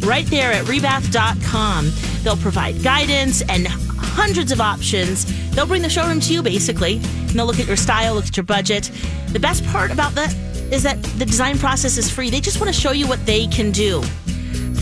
right 0.00 0.26
there 0.26 0.52
at 0.52 0.64
rebath.com. 0.64 1.92
They'll 2.22 2.36
provide 2.38 2.82
guidance 2.82 3.42
and 3.42 3.66
hundreds 3.66 4.52
of 4.52 4.60
options. 4.60 5.26
They'll 5.50 5.66
bring 5.66 5.82
the 5.82 5.90
showroom 5.90 6.20
to 6.20 6.32
you 6.32 6.42
basically, 6.42 7.00
they'll 7.38 7.46
look 7.46 7.60
at 7.60 7.66
your 7.66 7.76
style, 7.76 8.14
look 8.14 8.26
at 8.26 8.36
your 8.36 8.44
budget. 8.44 8.90
The 9.28 9.40
best 9.40 9.64
part 9.66 9.90
about 9.90 10.12
that 10.14 10.34
is 10.72 10.82
that 10.82 11.02
the 11.18 11.24
design 11.24 11.58
process 11.58 11.98
is 11.98 12.10
free. 12.10 12.30
They 12.30 12.40
just 12.40 12.60
want 12.60 12.72
to 12.72 12.78
show 12.78 12.92
you 12.92 13.06
what 13.06 13.24
they 13.26 13.46
can 13.46 13.70
do. 13.70 14.02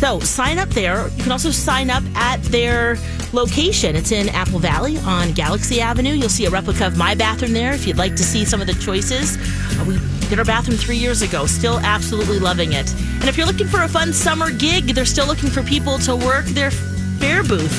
So 0.02 0.18
sign 0.18 0.58
up 0.58 0.68
there. 0.70 1.08
You 1.16 1.22
can 1.22 1.32
also 1.32 1.50
sign 1.50 1.88
up 1.88 2.02
at 2.16 2.42
their 2.44 2.96
location. 3.32 3.94
It's 3.94 4.10
in 4.10 4.28
Apple 4.30 4.58
Valley 4.58 4.98
on 4.98 5.32
Galaxy 5.32 5.80
Avenue. 5.80 6.10
You'll 6.10 6.28
see 6.28 6.46
a 6.46 6.50
replica 6.50 6.86
of 6.86 6.96
my 6.96 7.14
bathroom 7.14 7.52
there 7.52 7.72
if 7.72 7.86
you'd 7.86 7.98
like 7.98 8.16
to 8.16 8.24
see 8.24 8.44
some 8.44 8.60
of 8.60 8.66
the 8.66 8.74
choices. 8.74 9.36
Uh, 9.78 9.84
we 9.86 9.98
did 10.28 10.38
our 10.38 10.44
bathroom 10.44 10.76
three 10.76 10.96
years 10.96 11.22
ago. 11.22 11.46
Still 11.46 11.78
absolutely 11.80 12.40
loving 12.40 12.72
it. 12.72 12.92
And 12.94 13.24
if 13.28 13.36
you're 13.36 13.46
looking 13.46 13.68
for 13.68 13.82
a 13.82 13.88
fun 13.88 14.12
summer 14.12 14.50
gig, 14.50 14.86
they're 14.86 15.04
still 15.04 15.26
looking 15.26 15.50
for 15.50 15.62
people 15.62 15.98
to 16.00 16.16
work 16.16 16.46
their 16.46 16.72
fair 16.72 17.44
booth. 17.44 17.72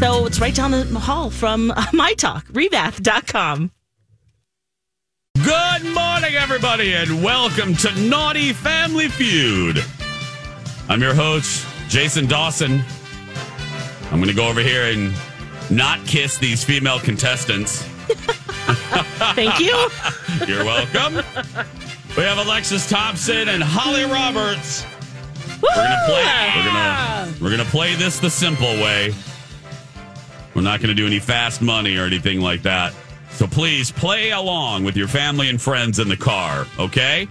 So 0.00 0.26
it's 0.26 0.40
right 0.40 0.54
down 0.54 0.72
the 0.72 0.84
hall 0.98 1.30
from 1.30 1.72
my 1.92 2.14
talk, 2.14 2.46
rebath.com. 2.48 3.70
Good 5.50 5.92
morning, 5.92 6.36
everybody, 6.36 6.94
and 6.94 7.24
welcome 7.24 7.74
to 7.74 7.92
Naughty 8.02 8.52
Family 8.52 9.08
Feud. 9.08 9.84
I'm 10.88 11.02
your 11.02 11.12
host, 11.12 11.66
Jason 11.88 12.28
Dawson. 12.28 12.80
I'm 14.12 14.20
going 14.20 14.28
to 14.28 14.32
go 14.32 14.46
over 14.46 14.60
here 14.60 14.84
and 14.84 15.12
not 15.68 16.06
kiss 16.06 16.38
these 16.38 16.62
female 16.62 17.00
contestants. 17.00 17.82
Thank 19.34 19.58
you. 19.58 19.88
You're 20.46 20.64
welcome. 20.64 21.16
We 22.16 22.22
have 22.22 22.38
Alexis 22.38 22.88
Thompson 22.88 23.48
and 23.48 23.60
Holly 23.60 24.04
Roberts. 24.04 24.86
We're 25.60 25.74
gonna 25.74 25.96
play. 26.06 26.52
We're 26.54 26.64
gonna 26.64 27.34
we're 27.40 27.50
gonna 27.50 27.64
play 27.64 27.96
this 27.96 28.20
the 28.20 28.30
simple 28.30 28.70
way. 28.74 29.12
We're 30.54 30.62
not 30.62 30.80
gonna 30.80 30.94
do 30.94 31.08
any 31.08 31.18
fast 31.18 31.60
money 31.60 31.96
or 31.96 32.04
anything 32.04 32.40
like 32.40 32.62
that. 32.62 32.94
So 33.32 33.46
please 33.46 33.90
play 33.90 34.30
along 34.30 34.84
with 34.84 34.96
your 34.96 35.08
family 35.08 35.48
and 35.48 35.60
friends 35.60 35.98
in 35.98 36.08
the 36.08 36.16
car. 36.16 36.66
Okay. 36.78 37.26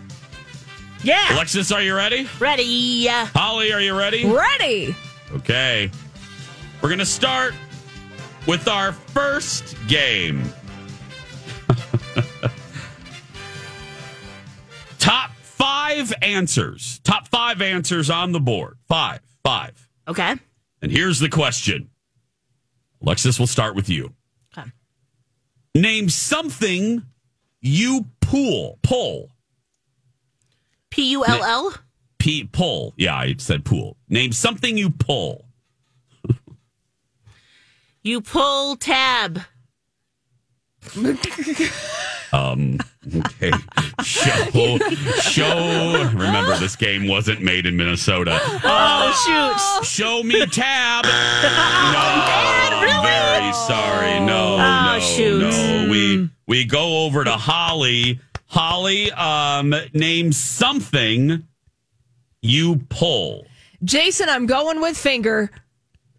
Yeah. 1.03 1.33
Alexis, 1.33 1.71
are 1.71 1.81
you 1.81 1.95
ready? 1.95 2.27
Ready. 2.39 3.07
Holly, 3.07 3.71
are 3.71 3.79
you 3.81 3.97
ready? 3.97 4.25
Ready. 4.25 4.95
Okay. 5.33 5.89
We're 6.81 6.89
going 6.89 6.99
to 6.99 7.05
start 7.05 7.53
with 8.47 8.67
our 8.67 8.91
first 8.91 9.75
game. 9.87 10.43
Top 14.99 15.31
five 15.41 16.11
answers. 16.21 16.99
Top 17.03 17.27
five 17.27 17.61
answers 17.61 18.09
on 18.09 18.31
the 18.31 18.39
board. 18.39 18.77
Five. 18.87 19.21
Five. 19.43 19.87
Okay. 20.07 20.35
And 20.81 20.91
here's 20.91 21.19
the 21.19 21.29
question 21.29 21.89
Alexis, 23.01 23.39
we'll 23.39 23.47
start 23.47 23.75
with 23.75 23.89
you. 23.89 24.13
Okay. 25.75 25.81
Name 25.81 26.09
something 26.09 27.03
you 27.61 28.05
pull. 28.21 28.79
Pull. 28.81 29.29
P 30.89 31.11
U 31.11 31.25
L 31.25 31.43
L. 31.43 31.73
P 32.17 32.45
pull. 32.45 32.93
Yeah, 32.97 33.15
I 33.15 33.35
said 33.37 33.63
pool. 33.63 33.97
Name 34.09 34.31
something 34.31 34.77
you 34.77 34.89
pull. 34.89 35.45
You 38.01 38.21
pull 38.21 38.75
tab. 38.75 39.41
Um. 42.31 42.77
Okay. 43.15 43.51
Show. 44.03 44.77
Show. 45.19 46.11
Remember, 46.13 46.57
this 46.57 46.75
game 46.75 47.07
wasn't 47.07 47.41
made 47.41 47.65
in 47.65 47.75
Minnesota. 47.75 48.39
Oh, 48.63 49.79
shoot. 49.81 49.85
Show 49.85 50.23
me 50.23 50.45
tab. 50.47 51.05
No. 51.89 51.99
I'm 52.81 53.03
very 53.03 53.53
sorry. 53.53 54.19
No. 54.19 54.55
Oh, 54.59 54.93
no. 54.93 54.99
shoot. 54.99 55.39
No. 55.39 55.87
We 55.91 56.29
we 56.47 56.65
go 56.65 57.05
over 57.05 57.23
to 57.23 57.31
Holly. 57.31 58.19
Holly. 58.47 59.11
Um. 59.11 59.73
Name 59.93 60.31
something 60.31 61.47
you 62.41 62.77
pull. 62.89 63.45
Jason, 63.83 64.29
I'm 64.29 64.45
going 64.45 64.81
with 64.81 64.97
finger. 64.97 65.49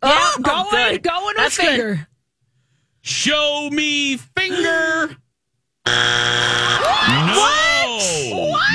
Yeah, 0.03 0.11
oh, 0.13 0.35
oh, 0.39 0.43
going, 0.71 0.93
good. 0.95 1.03
going 1.03 1.25
with 1.27 1.37
That's 1.37 1.57
good. 1.59 1.67
finger. 1.69 2.09
Show 3.03 3.69
me 3.71 4.17
finger. 4.17 5.17
No. 5.87 5.93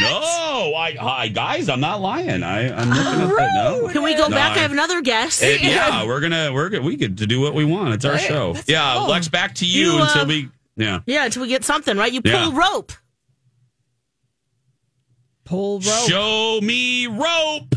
No. 0.02 0.74
I, 0.76 0.96
I 1.00 1.28
guys, 1.30 1.70
I'm 1.70 1.80
not 1.80 2.02
lying. 2.02 2.44
I, 2.44 2.70
I'm 2.76 2.90
looking 2.90 3.22
at 3.22 3.36
that. 3.36 3.52
No. 3.56 3.88
Can 3.90 4.04
we 4.04 4.14
go 4.14 4.28
No, 4.28 4.36
back? 4.36 4.52
I- 4.54 4.56
I 4.56 4.60
have 4.60 4.72
another 4.72 5.02
guess. 5.02 5.42
Eh, 5.42 5.58
yeah, 5.62 6.06
we're 6.06 6.20
gonna 6.22 6.52
we're 6.54 6.70
gonna, 6.70 6.84
we 6.84 6.96
get 6.96 7.18
to 7.18 7.28
do 7.28 7.42
what 7.42 7.54
we 7.54 7.66
want. 7.66 7.94
It's 7.94 8.06
our 8.06 8.18
Hey, 8.18 8.28
show. 8.28 8.52
let's 8.52 8.68
Yeah, 8.70 8.96
go. 8.96 9.08
Lex, 9.08 9.28
back 9.28 9.56
to 9.56 9.66
you, 9.66 9.94
You, 9.94 10.00
uh, 10.00 10.04
until 10.06 10.26
we. 10.28 10.50
Yeah. 10.78 11.00
Yeah, 11.06 11.26
until 11.26 11.42
we 11.44 11.48
get 11.48 11.64
something, 11.64 11.98
right? 11.98 12.12
You 12.12 12.22
pull 12.22 12.32
Yeah. 12.32 12.58
rope. 12.58 12.92
Pull 15.46 15.80
rope. 15.80 16.10
Show 16.10 16.60
me 16.62 17.08
rope. 17.08 17.76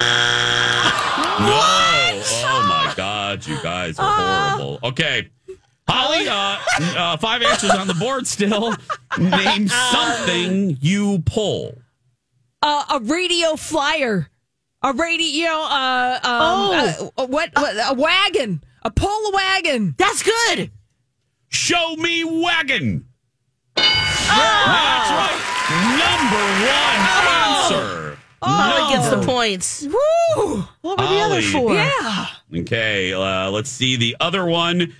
No. 1.40 1.46
Oh 1.46 2.66
my 2.68 2.92
God, 2.96 3.46
you 3.46 3.56
guys 3.62 3.98
are 3.98 4.52
horrible. 4.58 4.78
Okay. 4.90 5.30
Holly, 5.90 6.28
uh, 6.28 6.58
uh, 6.98 7.16
five 7.16 7.42
answers 7.42 7.70
on 7.70 7.86
the 7.86 7.94
board 7.94 8.26
still. 8.26 8.74
Name 9.18 9.68
something 9.68 10.78
you 10.80 11.18
pull. 11.26 11.76
uh, 12.62 12.84
a 12.90 13.00
radio 13.00 13.56
flyer, 13.56 14.28
a 14.82 14.92
radio, 14.92 15.48
uh, 15.50 16.20
um, 16.22 16.30
Oh. 16.32 17.12
uh, 17.18 17.26
what, 17.26 17.50
what, 17.56 17.76
a 17.90 17.94
wagon, 17.94 18.62
a 18.82 18.90
pull 18.90 19.08
a 19.26 19.32
wagon. 19.34 19.94
That's 19.98 20.22
good. 20.22 20.70
Show 21.48 21.96
me 21.96 22.22
wagon. 22.24 23.06
That's 23.74 25.10
right. 25.10 25.40
Number 25.98 26.44
one 26.70 27.80
answer. 27.82 28.18
Molly 28.42 28.92
gets 28.94 29.10
the 29.10 29.22
points. 29.26 29.82
Woo! 29.86 30.64
What 30.82 30.98
were 30.98 31.06
the 31.06 31.20
other 31.20 31.42
four? 31.42 31.74
Yeah. 31.74 32.26
Okay, 32.60 33.12
uh, 33.12 33.50
let's 33.50 33.68
see 33.70 33.96
the 33.96 34.16
other 34.20 34.46
one. 34.46 34.94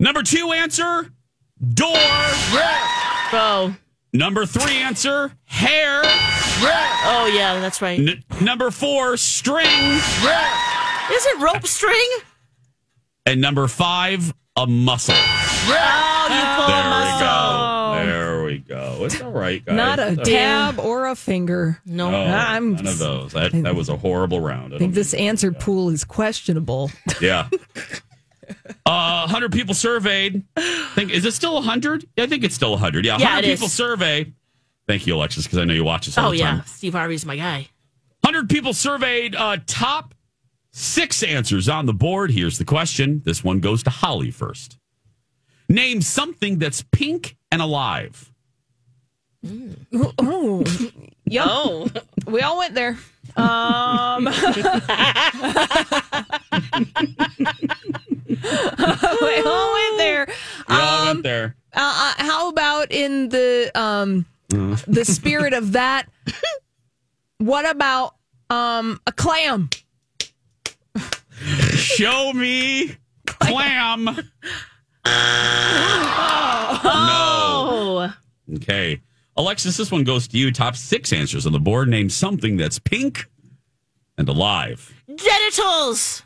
Number 0.00 0.22
two 0.22 0.50
answer, 0.52 1.10
door. 1.74 1.90
Oh. 3.32 3.76
Number 4.12 4.44
three 4.46 4.78
answer, 4.78 5.30
hair. 5.44 6.00
Oh 6.04 7.30
yeah, 7.32 7.60
that's 7.60 7.80
right. 7.82 8.00
N- 8.00 8.24
number 8.40 8.70
four, 8.70 9.16
string. 9.18 9.66
Is 9.68 11.26
it 11.26 11.40
rope 11.40 11.66
string? 11.66 12.08
And 13.26 13.40
number 13.42 13.68
five, 13.68 14.32
a 14.56 14.66
muscle. 14.66 15.14
Oh, 15.16 16.26
you 16.30 16.44
pull 16.56 16.74
There 16.74 16.84
a 16.88 17.04
we 17.04 17.20
go. 17.20 18.06
There 18.06 18.44
we 18.44 18.58
go. 18.98 19.04
It's 19.04 19.20
all 19.20 19.30
right, 19.32 19.64
guys. 19.64 19.76
Not 19.76 19.98
a 19.98 20.08
It's 20.08 20.18
all 20.18 20.24
right. 20.24 20.26
tab 20.26 20.78
or 20.80 21.06
a 21.08 21.14
finger. 21.14 21.80
No. 21.84 22.10
No, 22.10 22.18
I'm- 22.22 22.74
none 22.74 22.86
of 22.86 22.98
those. 22.98 23.32
That, 23.32 23.52
that 23.52 23.74
was 23.76 23.88
a 23.90 23.96
horrible 23.96 24.40
round. 24.40 24.72
I 24.72 24.76
I 24.76 24.78
think 24.80 24.94
this 24.94 25.14
answer 25.14 25.52
pool 25.52 25.90
is 25.90 26.04
questionable. 26.04 26.90
Yeah. 27.20 27.48
Uh, 28.86 29.20
100 29.22 29.52
people 29.52 29.74
surveyed. 29.74 30.42
Think 30.94 31.10
is 31.12 31.24
it 31.24 31.32
still 31.34 31.54
100? 31.54 32.06
I 32.18 32.26
think 32.26 32.44
it's 32.44 32.54
still 32.54 32.72
100. 32.72 33.04
Yeah, 33.04 33.12
100 33.14 33.44
Yeah, 33.46 33.54
people 33.54 33.66
is. 33.66 33.72
surveyed. 33.72 34.34
Thank 34.88 35.06
you, 35.06 35.14
Alexis, 35.14 35.44
because 35.44 35.58
I 35.58 35.64
know 35.64 35.74
you 35.74 35.84
watch 35.84 36.06
this 36.06 36.18
all 36.18 36.28
Oh 36.28 36.30
the 36.32 36.38
yeah, 36.38 36.50
time. 36.50 36.62
Steve 36.66 36.94
Harvey's 36.94 37.24
my 37.24 37.36
guy. 37.36 37.68
100 38.22 38.48
people 38.48 38.72
surveyed. 38.74 39.36
Uh, 39.36 39.58
top 39.66 40.14
six 40.72 41.22
answers 41.22 41.68
on 41.68 41.86
the 41.86 41.94
board. 41.94 42.30
Here's 42.32 42.58
the 42.58 42.64
question. 42.64 43.22
This 43.24 43.44
one 43.44 43.60
goes 43.60 43.82
to 43.84 43.90
Holly 43.90 44.30
first. 44.30 44.78
Name 45.68 46.02
something 46.02 46.58
that's 46.58 46.82
pink 46.90 47.36
and 47.52 47.62
alive. 47.62 48.32
Oh, 50.18 50.64
yep. 51.24 51.46
Oh, 51.48 51.88
We 52.26 52.40
all 52.42 52.58
went 52.58 52.74
there. 52.74 52.98
Um, 53.36 54.26
we 59.22 59.42
all 59.46 59.72
went 59.74 59.98
there. 59.98 60.26
We 60.68 60.74
all 60.74 60.98
Um, 61.00 61.06
went 61.08 61.22
there. 61.22 61.56
Uh, 61.72 62.14
uh, 62.18 62.22
how 62.24 62.48
about 62.48 62.90
in 62.92 63.28
the 63.28 63.70
um, 63.74 64.26
the 64.48 65.04
spirit 65.04 65.52
of 65.54 65.72
that? 65.72 66.08
What 67.38 67.68
about 67.68 68.14
um, 68.50 69.00
a 69.06 69.12
clam? 69.12 69.70
Show 71.72 72.32
me 72.32 72.96
clam. 73.26 74.04
No. 74.04 74.20
oh, 76.84 78.14
Okay. 78.56 79.00
Alexis, 79.36 79.76
this 79.76 79.90
one 79.90 80.04
goes 80.04 80.28
to 80.28 80.36
you. 80.36 80.50
Top 80.52 80.76
six 80.76 81.12
answers 81.12 81.46
on 81.46 81.52
the 81.52 81.60
board. 81.60 81.88
Name 81.88 82.10
something 82.10 82.56
that's 82.56 82.78
pink 82.78 83.26
and 84.18 84.28
alive. 84.28 84.92
genitals. 85.14 86.22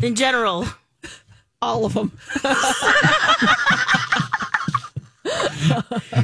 In 0.00 0.14
general, 0.14 0.66
All 1.60 1.84
of 1.84 1.94
them. 1.94 2.12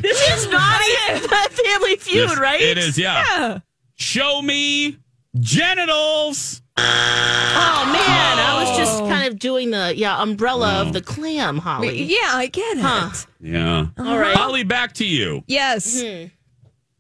this 0.00 0.20
is 0.32 0.48
not 0.48 0.80
a 0.80 1.18
Family 1.50 1.96
Feud, 1.96 2.28
Yes, 2.30 2.38
right? 2.38 2.60
It 2.60 2.78
is, 2.78 2.96
yeah. 2.98 3.58
Show 3.96 4.40
me 4.42 4.98
genitals. 5.40 6.62
Oh 6.76 7.90
man, 7.92 8.38
I 8.38 8.58
was 8.64 8.76
just 8.76 9.02
Oh. 9.02 9.08
kind 9.08 9.26
of 9.32 9.38
doing 9.38 9.70
the 9.70 9.92
yeah 9.96 10.20
umbrella 10.22 10.80
of 10.82 10.92
the 10.92 11.00
clam, 11.00 11.58
Holly. 11.58 12.02
Yeah, 12.04 12.30
I 12.32 12.46
get 12.46 12.78
it. 12.78 12.82
Huh. 12.82 13.10
Yeah. 13.40 13.86
All 13.98 14.18
right. 14.18 14.36
Holly, 14.36 14.64
back 14.64 14.92
to 14.94 15.04
you. 15.06 15.42
Yes. 15.46 16.02
Mm-hmm. 16.02 16.28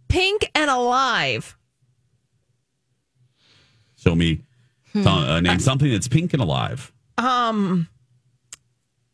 Pink 0.08 0.50
and 0.54 0.70
alive. 0.70 1.56
Show 3.96 4.14
me. 4.14 4.42
Uh, 4.94 5.40
name 5.40 5.58
something 5.58 5.90
that's 5.90 6.08
pink 6.08 6.32
and 6.32 6.42
alive. 6.42 6.92
Um, 7.18 7.88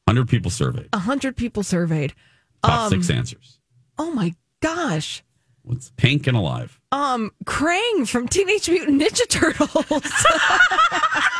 100 0.04 0.28
people 0.28 0.50
surveyed. 0.50 0.88
a 0.92 0.98
hundred 0.98 1.36
people 1.36 1.62
surveyed. 1.62 2.14
Top 2.62 2.80
um, 2.82 2.90
six 2.90 3.08
answers. 3.10 3.58
Oh 3.98 4.12
my 4.12 4.34
gosh. 4.60 5.22
What's 5.62 5.92
pink 5.96 6.26
and 6.26 6.36
alive? 6.36 6.80
Um, 6.90 7.30
Krang 7.44 8.08
from 8.08 8.26
Teenage 8.28 8.68
Mutant 8.68 9.00
Ninja 9.00 9.28
Turtles. 9.28 9.70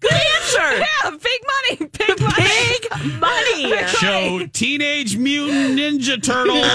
Good 0.00 0.12
answer. 0.12 0.78
yeah, 0.78 1.10
big 1.10 1.40
money, 1.54 1.90
big 1.98 2.20
money. 2.20 2.44
Big 2.80 3.20
money. 3.20 3.86
Show 4.00 4.46
Teenage 4.52 5.16
Mutant 5.16 5.78
Ninja 5.78 6.22
Turtle. 6.22 6.60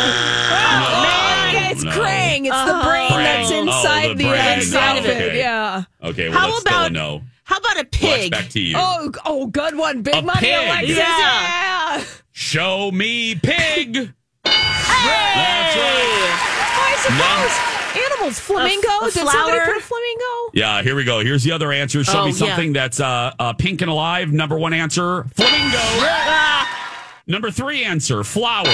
Oh, 0.53 1.51
no, 1.53 1.69
it's 1.71 1.84
no. 1.84 1.91
Krang. 1.91 2.45
It's 2.45 2.65
the 2.65 2.79
brain 2.84 3.10
Krang. 3.12 3.23
that's 3.23 3.51
Oh, 3.51 3.62
inside 3.62 4.10
the 4.10 4.13
the, 4.15 4.23
brain. 4.25 4.73
uh, 4.75 4.79
outfit. 4.79 5.05
Okay. 5.17 5.38
Yeah. 5.38 5.84
Okay, 6.03 6.29
well, 6.29 6.38
How 6.39 6.47
that's 6.47 6.62
about- 6.62 6.71
still 6.73 6.86
a 6.86 6.89
no. 6.89 7.21
How 7.43 7.57
about 7.57 7.75
a 7.75 7.79
Alex, 7.79 7.97
pig? 7.97 8.31
back 8.31 8.49
to 8.49 8.60
you. 8.60 8.75
Oh, 8.77 9.12
oh, 9.25 9.47
good 9.47 9.75
one. 9.77 10.01
Big 10.03 10.15
A 10.15 10.21
money, 10.21 10.39
pig. 10.39 10.53
Alexis. 10.67 10.97
Yeah. 10.97 11.97
Yeah. 11.97 12.03
Show 12.31 12.91
me 12.91 13.36
pig. 13.36 13.95
Hey! 13.95 14.12
That's 14.45 15.75
right. 15.75 16.31
I 16.77 16.95
suppose 17.03 17.80
animals. 17.95 18.39
Flamingo. 18.39 18.88
a 19.01 19.06
Did 19.06 19.13
somebody 19.27 19.60
put 19.65 19.77
a 19.77 19.82
flamingo? 19.82 20.51
Yeah, 20.54 20.82
here 20.84 20.95
we 20.95 21.04
go. 21.04 21.19
Here's 21.19 21.43
the 21.43 21.51
other 21.51 21.71
answer. 21.71 22.04
Show 22.04 22.19
Oh, 22.21 22.25
me 22.25 22.32
yeah. 22.32 22.38
something 22.38 22.73
that's 22.73 22.99
uh, 22.99 23.34
uh, 23.39 23.54
pink 23.54 23.82
and 23.82 23.89
alive. 23.91 24.32
Number 24.32 24.58
one 24.58 24.73
answer, 24.73 25.23
flamingo. 25.36 25.77
Ah, 25.77 26.67
Number 27.27 27.51
three 27.51 27.84
answer, 27.84 28.23
flowers. 28.23 28.67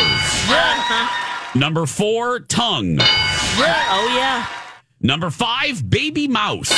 Number 1.55 1.85
four, 1.85 2.39
tongue. 2.41 2.97
oh 3.01 4.13
yeah. 4.15 4.47
Number 4.99 5.29
five, 5.29 5.87
baby 5.89 6.27
mouse. 6.27 6.71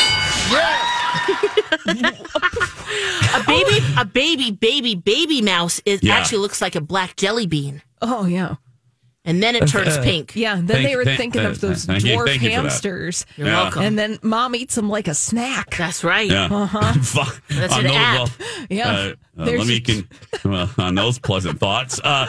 A 3.36 3.44
baby, 3.48 3.86
a 3.98 4.06
baby, 4.06 4.52
baby, 4.52 4.96
baby 4.96 5.42
mouse. 5.42 5.82
It 5.86 6.04
Yeah. 6.04 6.16
actually 6.18 6.40
looks 6.40 6.62
like 6.62 6.76
a 6.76 6.82
black 6.82 7.16
jelly 7.16 7.46
bean, 7.46 7.82
Oh 8.02 8.26
yeah. 8.26 8.56
And 9.26 9.44
then 9.44 9.56
it 9.56 9.68
turns 9.68 9.98
pink. 10.00 10.36
Yeah. 10.36 10.56
Then 10.56 10.68
Thank- 10.68 10.88
they 10.88 10.96
were 10.96 11.04
thank- 11.06 11.18
thinking 11.18 11.42
thank- 11.42 11.56
of 11.56 11.62
those 11.62 11.86
thank 11.86 12.04
you- 12.06 12.16
dwarf 12.18 12.26
thank 12.26 12.42
you 12.42 12.50
for 12.50 12.56
that. 12.56 12.62
hamsters. 12.62 13.26
You're 13.38 13.48
Yeah. 13.48 13.64
welcome. 13.64 13.82
And 13.84 14.00
then 14.00 14.18
mom 14.24 14.56
eats 14.56 14.76
them 14.76 14.90
like 14.90 15.08
a 15.08 15.14
snack. 15.14 15.76
That's 15.78 16.04
right. 16.04 16.30
Yeah. 16.30 16.46
Uh-huh. 16.46 16.94
That's 17.50 17.74
on 17.74 17.80
an 17.82 17.88
those, 17.88 17.96
app. 17.96 18.18
well, 18.18 18.30
Yeah. 18.70 18.90
uh, 18.90 19.14
uh, 19.38 19.46
There's 19.46 19.60
let 19.60 19.68
me 19.68 19.74
your- 19.74 19.82
can, 19.82 20.08
well, 20.52 20.70
on 20.78 20.96
those 20.96 21.20
pleasant 21.20 21.60
thoughts. 21.60 22.00
Uh, 22.04 22.28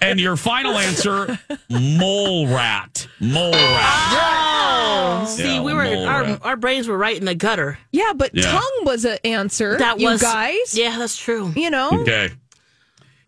and 0.00 0.20
your 0.20 0.36
final 0.36 0.78
answer, 0.78 1.38
mole 1.68 2.46
rat. 2.46 3.06
Mole 3.20 3.52
rat. 3.52 4.14
Oh, 4.20 5.24
see, 5.36 5.54
Yeah, 5.56 5.62
we 5.62 5.74
were 5.74 5.84
mole 5.84 6.06
our 6.06 6.22
rat. 6.22 6.40
our 6.42 6.56
brains 6.56 6.86
were 6.88 6.96
right 6.98 7.16
in 7.16 7.24
the 7.24 7.34
gutter. 7.34 7.78
Yeah, 7.92 8.12
but 8.14 8.30
Yeah. 8.32 8.52
tongue 8.52 8.82
was 8.84 9.04
an 9.04 9.18
answer. 9.24 9.76
That 9.78 9.98
you 10.00 10.08
was 10.08 10.22
guys. 10.22 10.76
Yeah, 10.76 10.98
that's 10.98 11.16
true. 11.16 11.52
You 11.56 11.70
know. 11.70 11.90
Okay. 12.02 12.30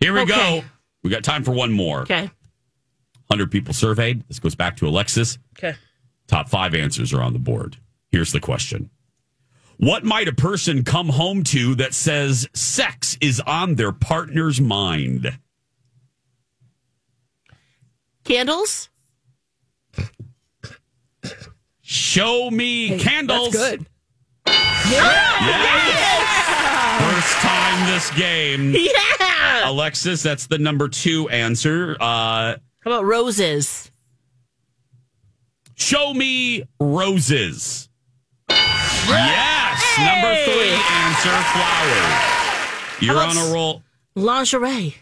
Here 0.01 0.13
we 0.13 0.21
Okay. 0.21 0.61
go. 0.61 0.65
We 1.03 1.11
got 1.11 1.25
time 1.25 1.43
for 1.45 1.53
one 1.53 1.73
more. 1.73 2.03
Okay. 2.03 2.31
100 3.31 3.51
people 3.51 3.73
surveyed. 3.73 4.25
This 4.29 4.41
goes 4.41 4.57
back 4.57 4.77
to 4.79 4.89
Alexis. 4.89 5.39
Okay. 5.57 5.77
Top 6.27 6.49
five 6.49 6.75
answers 6.75 7.13
are 7.13 7.23
on 7.23 7.33
the 7.33 7.39
board. 7.39 7.77
Here's 8.11 8.33
the 8.33 8.41
question 8.41 8.91
What 9.79 10.05
might 10.05 10.27
a 10.27 10.33
person 10.33 10.83
come 10.85 11.09
home 11.09 11.45
to 11.45 11.77
that 11.77 11.95
says 11.95 12.49
sex 12.55 13.17
is 13.21 13.41
on 13.41 13.77
their 13.77 13.93
partner's 13.93 14.61
mind? 14.61 15.39
Candles. 18.25 18.89
Show 21.83 22.51
me 22.51 22.99
candles. 22.99 23.53
That's 23.53 23.77
good. 23.77 23.87
First 27.01 27.35
time 27.39 27.87
this 27.93 28.11
game. 28.13 28.75
Yeah. 29.21 29.69
Alexis, 29.71 30.23
that's 30.23 30.47
the 30.47 30.59
number 30.59 30.89
two 30.89 31.29
answer. 31.29 31.97
Uh, 32.01 32.57
How 32.91 32.97
about 32.97 33.07
roses? 33.07 33.93
show 35.77 36.13
me 36.13 36.65
roses. 36.81 37.89
Yes. 38.49 39.81
Number 39.97 40.35
three 40.45 40.73
answer 40.73 41.31
flowers. 41.53 43.01
You're 43.01 43.17
on 43.17 43.37
a 43.37 43.53
roll. 43.55 43.85
Lingerie. 44.17 44.97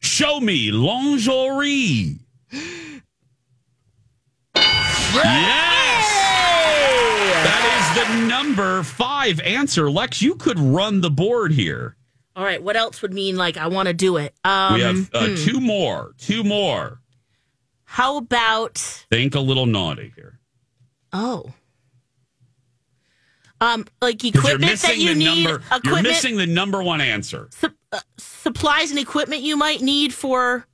Show 0.00 0.40
me 0.40 0.70
lingerie. 0.70 2.18
Yes. 2.52 3.16
That 7.44 7.64
is 7.78 7.86
the 7.96 8.04
number 8.26 8.82
five 8.82 9.40
answer. 9.40 9.90
Lex, 9.90 10.20
you 10.20 10.34
could 10.34 10.58
run 10.58 11.00
the 11.00 11.10
board 11.10 11.52
here. 11.52 11.95
All 12.36 12.44
right. 12.44 12.62
What 12.62 12.76
else 12.76 13.00
would 13.02 13.14
mean 13.14 13.36
like 13.36 13.56
I 13.56 13.66
want 13.68 13.88
to 13.88 13.94
do 13.94 14.18
it? 14.18 14.34
Um, 14.44 14.74
we 14.74 14.80
have 14.82 15.10
uh, 15.14 15.26
hmm. 15.28 15.34
two 15.36 15.58
more. 15.60 16.12
Two 16.18 16.44
more. 16.44 17.00
How 17.84 18.18
about 18.18 18.76
Think 19.10 19.34
a 19.34 19.40
little 19.40 19.64
naughty 19.66 20.12
here. 20.14 20.38
oh, 21.12 21.52
um, 23.60 23.86
like 24.02 24.22
you're 24.22 24.34
equipment 24.34 24.60
that 24.82 24.88
missing 24.88 25.00
you 25.00 25.14
the 25.14 25.18
need. 25.18 25.44
number. 25.44 25.62
You're 25.82 26.02
missing 26.02 26.36
the 26.36 26.46
number 26.46 26.82
one 26.82 27.00
answer. 27.00 27.48
sup- 27.52 27.72
uh, 27.90 28.00
supplies 28.18 28.90
and 28.90 29.00
equipment 29.00 29.40
you 29.42 29.56
might 29.56 29.80
need 29.80 30.12
for 30.12 30.66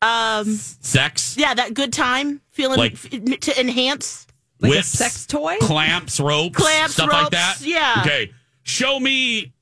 Um, 0.00 0.46
Sex, 0.56 1.36
yeah, 1.38 1.54
that 1.54 1.74
good 1.74 1.92
time 1.92 2.40
feeling 2.50 2.78
Like- 2.78 2.94
f- 2.94 3.40
to 3.40 3.60
enhance. 3.60 4.26
Like 4.60 4.72
a 4.72 4.74
whips, 4.76 4.88
sex 4.88 5.26
toy? 5.26 5.56
clamps, 5.60 6.18
ropes, 6.20 6.56
Clamps, 6.56 6.94
stuff 6.94 7.12
like 7.12 7.30
that. 7.30 7.58
yeah. 7.62 8.02
Okay. 8.04 8.32
Show 8.62 8.98
me 9.00 9.52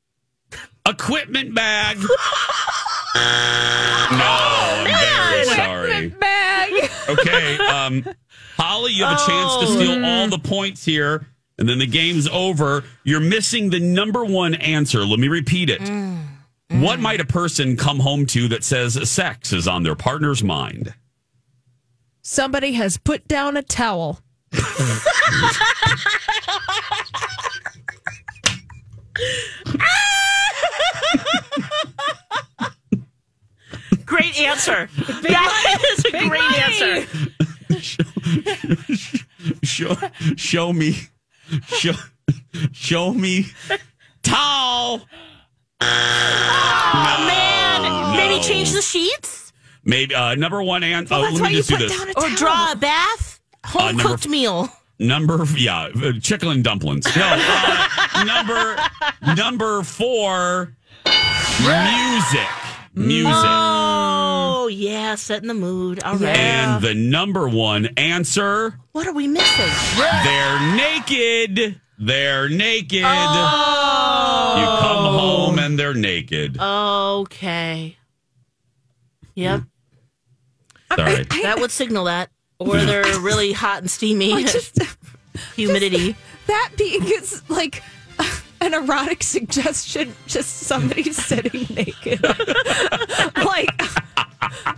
equipment 0.87 1.55
bag. 1.55 1.97
no, 1.99 2.07
I'm 3.17 4.87
very 4.87 5.45
sorry. 5.47 6.09
Bag. 6.09 6.91
Okay, 7.09 7.57
um, 7.59 8.05
Holly, 8.57 8.93
you 8.93 9.05
have 9.05 9.21
a 9.21 9.27
chance 9.27 9.57
to 9.61 9.67
steal 9.75 10.05
Oh. 10.05 10.09
all 10.09 10.29
the 10.29 10.39
points 10.39 10.85
here, 10.85 11.27
and 11.59 11.69
then 11.69 11.79
the 11.79 11.87
game's 11.87 12.29
over. 12.29 12.85
You're 13.05 13.21
missing 13.21 13.71
the 13.71 13.81
number 13.81 14.25
one 14.25 14.55
answer. 14.55 15.05
Let 15.05 15.19
me 15.19 15.29
repeat 15.29 15.71
it. 15.71 15.81
Mm. 15.81 16.19
What 16.83 17.01
might 17.01 17.21
a 17.21 17.25
person 17.25 17.77
come 17.77 17.99
home 17.99 18.27
to 18.27 18.47
that 18.49 18.63
says 18.63 19.09
sex 19.11 19.53
is 19.53 19.67
on 19.67 19.83
their 19.83 19.97
partner's 19.97 20.45
mind? 20.45 20.95
Somebody 22.23 22.73
has 22.75 22.97
put 22.97 23.27
down 23.27 23.57
a 23.57 23.63
towel. 23.63 24.21
Great 34.07 34.39
answer. 34.41 34.89
that 35.23 35.77
is 35.97 36.05
a 36.07 36.11
great 36.29 36.43
answer. 36.59 37.07
Show, 39.63 39.95
show 40.37 40.73
me, 40.73 40.97
show, 41.69 41.93
show 42.73 43.13
me, 43.15 43.47
towel. 44.23 45.03
Oh, 45.81 47.25
man. 47.27 48.17
Maybe 48.17 48.43
change 48.43 48.73
the 48.73 48.83
sheets 48.83 49.53
Maybe 49.85 50.15
uh, 50.15 50.35
number 50.35 50.63
one 50.63 50.83
answer. 50.83 51.15
Well, 51.15 51.21
oh, 51.23 51.25
that's 51.31 51.35
let 51.37 51.43
why 51.43 51.49
me 51.49 51.55
you 51.55 51.59
just 51.63 51.71
do 51.71 51.77
put 51.77 51.89
this. 51.89 51.97
down 51.99 52.09
a 52.09 52.11
or 52.11 52.23
towel. 52.23 52.37
draw 52.37 52.73
a 52.73 52.77
bath. 52.77 53.41
Home 53.67 53.99
Uh, 53.99 54.03
cooked 54.03 54.27
f- 54.27 54.31
meal. 54.31 54.69
Number 55.01 55.43
yeah, 55.57 55.89
uh, 56.03 56.13
chicken 56.21 56.49
and 56.51 56.63
dumplings. 56.63 57.07
No, 57.17 57.23
uh, 57.27 58.25
number 58.27 58.77
number 59.35 59.83
four, 59.83 60.77
music, 61.07 62.49
music, 62.95 63.33
Oh, 63.35 64.69
yeah, 64.71 65.15
setting 65.15 65.49
the 65.49 65.55
mood. 65.55 66.03
All 66.03 66.17
right. 66.17 66.37
and 66.37 66.83
the 66.85 66.93
number 66.95 67.49
one 67.49 67.87
answer. 67.97 68.79
What 68.93 69.07
are 69.07 69.15
we 69.15 69.27
missing? 69.27 69.71
They're 69.97 70.77
naked. 70.77 71.81
They're 71.99 72.49
naked. 72.51 73.03
Oh. 73.05 74.57
You 74.59 74.67
come 74.87 75.05
home 75.19 75.59
and 75.59 75.79
they're 75.79 75.95
naked. 75.95 76.59
Okay. 76.61 77.97
Yep. 79.35 79.63
Sorry. 80.95 81.23
That 81.43 81.57
would 81.59 81.71
signal 81.71 82.05
that. 82.05 82.29
Or 82.61 82.77
they're 82.77 83.19
really 83.21 83.53
hot 83.53 83.79
and 83.79 83.91
steamy. 83.91 84.45
Just 84.45 84.79
Humidity. 85.57 86.15
that 86.47 86.71
being 86.77 87.03
is 87.05 87.43
like 87.49 87.83
an 88.61 88.75
erotic 88.75 89.23
suggestion. 89.23 90.15
Just 90.27 90.59
somebody 90.59 91.11
sitting 91.13 91.75
naked. 91.75 92.23
like, 92.23 93.83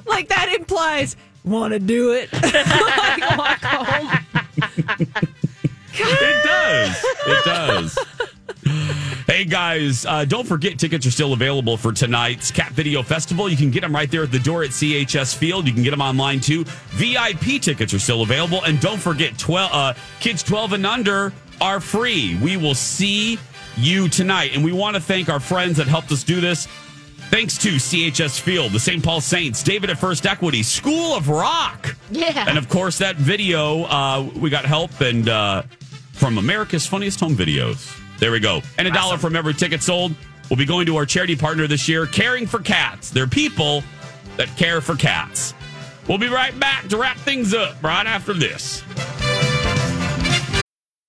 like 0.07 0.29
that 0.29 0.55
implies 0.57 1.17
want 1.45 1.73
to 1.73 1.81
do 1.81 2.13
it. 2.13 2.33
like 2.33 3.37
walk 3.37 3.65
home. 3.65 4.09
It 5.95 6.45
does. 6.45 7.05
It 7.27 7.45
does. 7.45 7.99
Hey 9.27 9.45
guys, 9.45 10.05
uh, 10.07 10.25
don't 10.25 10.47
forget 10.47 10.79
tickets 10.79 11.07
are 11.07 11.11
still 11.11 11.33
available 11.33 11.77
for 11.77 11.93
tonight's 11.93 12.51
Cat 12.51 12.73
Video 12.73 13.03
Festival. 13.03 13.49
You 13.49 13.57
can 13.57 13.71
get 13.71 13.81
them 13.81 13.95
right 13.95 14.11
there 14.11 14.23
at 14.23 14.31
the 14.33 14.39
door 14.39 14.63
at 14.63 14.71
CHS 14.71 15.37
Field. 15.37 15.67
You 15.67 15.73
can 15.73 15.83
get 15.83 15.91
them 15.91 16.01
online 16.01 16.41
too. 16.41 16.65
VIP 16.91 17.61
tickets 17.61 17.95
are 17.95 17.99
still 17.99 18.23
available, 18.23 18.63
and 18.65 18.81
don't 18.81 19.01
forget, 19.01 19.39
twelve 19.39 19.71
uh, 19.73 19.95
kids 20.21 20.43
twelve 20.43 20.73
and 20.73 20.85
under 20.87 21.33
are 21.61 21.81
free. 21.81 22.37
We 22.43 22.57
will 22.57 22.75
see 22.75 23.39
you 23.77 24.09
tonight, 24.09 24.53
and 24.55 24.65
we 24.65 24.73
want 24.73 24.97
to 24.97 25.01
thank 25.01 25.29
our 25.29 25.41
friends 25.41 25.77
that 25.79 25.87
helped 25.87 26.13
us 26.13 26.25
do 26.25 26.41
this. 26.41 26.67
Thanks 27.31 27.57
to 27.59 27.71
CHS 27.71 28.39
Field, 28.41 28.73
the 28.73 28.81
St. 28.81 29.03
Paul 29.03 29.23
Saints, 29.23 29.63
David 29.63 29.89
at 29.89 29.99
First 29.99 30.27
Equity, 30.27 30.63
School 30.63 31.17
of 31.17 31.31
Rock. 31.31 31.97
Yeah. 32.11 32.45
And 32.47 32.59
of 32.59 32.69
course, 32.69 32.99
that 32.99 33.17
video, 33.17 33.85
uh, 33.85 34.29
we 34.37 34.51
got 34.51 34.67
help 34.67 35.01
and 35.01 35.27
uh, 35.31 35.63
from 36.23 36.39
America's 36.39 36.87
Funniest 36.87 37.19
Home 37.19 37.35
Videos. 37.35 38.01
There 38.21 38.31
we 38.31 38.39
go. 38.39 38.63
And 38.79 38.87
a 38.87 38.93
dollar 38.93 39.19
from 39.19 39.35
every 39.35 39.55
ticket 39.55 39.83
sold. 39.83 40.15
We'll 40.49 40.57
be 40.57 40.65
going 40.65 40.87
to 40.87 40.97
our 40.97 41.05
charity 41.05 41.35
partner 41.35 41.67
this 41.67 41.89
year, 41.89 42.07
Caring 42.07 42.47
for 42.47 42.61
Cats. 42.61 43.11
They're 43.11 43.27
people 43.27 43.83
that 44.37 44.47
care 44.57 44.81
for 44.81 44.95
cats. 44.95 45.53
We'll 46.09 46.19
be 46.19 46.29
right 46.29 46.57
back 46.61 46.87
to 46.91 46.97
wrap 46.97 47.17
things 47.17 47.55
up 47.55 47.83
right 47.83 48.07
after 48.07 48.35
this. 48.35 48.85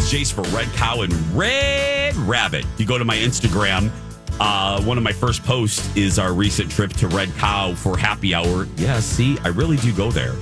It's 0.00 0.10
Jace 0.10 0.32
for 0.32 0.42
Red 0.56 0.68
Cow 0.72 1.02
and 1.02 1.12
Red 1.36 2.16
Rabbit. 2.16 2.64
You 2.78 2.86
go 2.86 2.96
to 2.96 3.04
my 3.04 3.16
Instagram. 3.16 3.90
Uh, 4.38 4.82
one 4.82 4.96
of 4.96 5.04
my 5.04 5.12
first 5.12 5.44
posts 5.44 5.94
is 5.94 6.18
our 6.18 6.32
recent 6.32 6.70
trip 6.70 6.90
to 6.94 7.08
Red 7.08 7.30
Cow 7.36 7.74
for 7.74 7.98
happy 7.98 8.34
hour. 8.34 8.66
Yeah, 8.76 9.00
see, 9.00 9.38
I 9.44 9.48
really 9.48 9.76
do 9.76 9.92
go 9.92 10.10
there. 10.10 10.34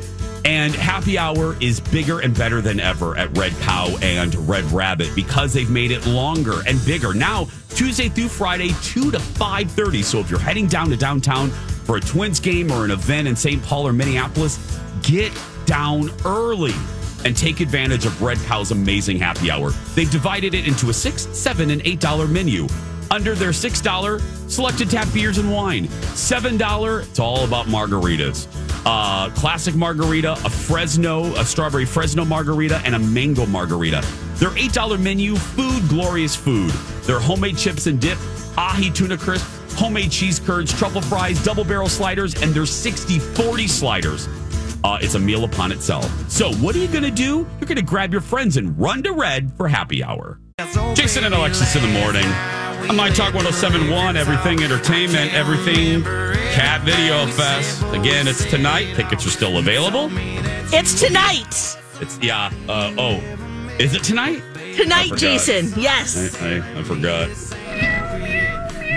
And 0.44 0.72
happy 0.72 1.18
hour 1.18 1.56
is 1.60 1.80
bigger 1.80 2.20
and 2.20 2.36
better 2.36 2.60
than 2.60 2.78
ever 2.78 3.16
at 3.16 3.36
Red 3.36 3.52
Cow 3.60 3.96
and 4.00 4.32
Red 4.48 4.64
Rabbit 4.66 5.10
because 5.16 5.52
they've 5.52 5.70
made 5.70 5.90
it 5.90 6.06
longer 6.06 6.60
and 6.68 6.82
bigger. 6.86 7.12
Now, 7.12 7.48
Tuesday 7.70 8.08
through 8.08 8.28
Friday, 8.28 8.68
2 8.82 9.10
to 9.10 9.18
5.30. 9.18 10.04
So 10.04 10.20
if 10.20 10.30
you're 10.30 10.38
heading 10.38 10.68
down 10.68 10.88
to 10.90 10.96
downtown 10.96 11.50
for 11.50 11.96
a 11.96 12.00
Twins 12.00 12.38
game 12.38 12.70
or 12.70 12.84
an 12.84 12.92
event 12.92 13.26
in 13.26 13.34
St. 13.34 13.60
Paul 13.64 13.88
or 13.88 13.92
Minneapolis, 13.92 14.80
get 15.02 15.32
down 15.66 16.10
early 16.24 16.74
and 17.24 17.36
take 17.36 17.60
advantage 17.60 18.06
of 18.06 18.20
Red 18.22 18.38
Cow's 18.46 18.70
amazing 18.70 19.18
happy 19.18 19.50
hour. 19.50 19.70
They've 19.94 20.10
divided 20.10 20.54
it 20.54 20.66
into 20.66 20.90
a 20.90 20.92
six, 20.92 21.22
seven, 21.36 21.70
and 21.70 21.82
eight 21.84 22.00
dollar 22.00 22.26
menu. 22.26 22.66
Under 23.10 23.34
their 23.34 23.52
six 23.52 23.80
dollar 23.80 24.18
selected 24.48 24.90
tap 24.90 25.08
beers 25.12 25.38
and 25.38 25.52
wine. 25.52 25.88
Seven 26.14 26.56
dollar, 26.56 27.00
it's 27.00 27.18
all 27.18 27.44
about 27.44 27.66
margaritas. 27.66 28.46
Uh, 28.84 29.30
classic 29.30 29.74
margarita, 29.74 30.32
a 30.32 30.50
Fresno, 30.50 31.24
a 31.36 31.44
strawberry 31.44 31.84
Fresno 31.84 32.24
margarita, 32.24 32.78
and 32.84 32.94
a 32.94 32.98
mango 32.98 33.46
margarita. 33.46 34.04
Their 34.36 34.56
eight 34.56 34.72
dollar 34.72 34.98
menu, 34.98 35.36
food, 35.36 35.88
glorious 35.88 36.36
food. 36.36 36.70
Their 37.04 37.18
homemade 37.18 37.58
chips 37.58 37.86
and 37.86 38.00
dip, 38.00 38.18
ahi 38.56 38.90
tuna 38.90 39.16
crisp, 39.16 39.46
homemade 39.72 40.10
cheese 40.10 40.38
curds, 40.38 40.76
truffle 40.76 41.00
fries, 41.00 41.42
double 41.42 41.64
barrel 41.64 41.88
sliders, 41.88 42.40
and 42.42 42.52
their 42.52 42.66
60 42.66 43.18
40 43.18 43.66
sliders. 43.66 44.28
Uh, 44.84 44.98
it's 45.00 45.14
a 45.14 45.18
meal 45.18 45.44
upon 45.44 45.72
itself. 45.72 46.06
So, 46.30 46.52
what 46.54 46.74
are 46.76 46.78
you 46.78 46.88
going 46.88 47.04
to 47.04 47.10
do? 47.10 47.46
You're 47.58 47.66
going 47.66 47.76
to 47.76 47.82
grab 47.82 48.12
your 48.12 48.20
friends 48.20 48.56
and 48.56 48.78
run 48.78 49.02
to 49.02 49.12
Red 49.12 49.52
for 49.56 49.68
happy 49.68 50.02
hour. 50.02 50.38
Jason 50.94 51.24
and 51.24 51.34
Alexis 51.34 51.76
in 51.76 51.82
the 51.82 52.00
morning. 52.00 52.24
On 52.88 52.96
My 52.96 53.10
Talk 53.10 53.34
1071, 53.34 54.16
everything 54.16 54.62
entertainment, 54.62 55.32
everything 55.34 56.02
Cat 56.02 56.80
Video 56.82 57.26
Fest. 57.26 57.82
Again, 57.92 58.26
it's 58.26 58.44
tonight. 58.46 58.94
Tickets 58.96 59.26
are 59.26 59.30
still 59.30 59.58
available. 59.58 60.08
It's 60.72 60.98
tonight. 61.00 61.78
It's, 62.00 62.18
yeah. 62.20 62.50
Uh, 62.68 62.94
oh, 62.96 63.14
is 63.78 63.94
it 63.94 64.02
tonight? 64.02 64.42
Tonight, 64.76 65.10
forgot. 65.10 65.18
Jason. 65.18 65.72
Yes. 65.80 66.40
I, 66.40 66.56
I, 66.56 66.78
I 66.78 66.82
forgot. 66.82 67.28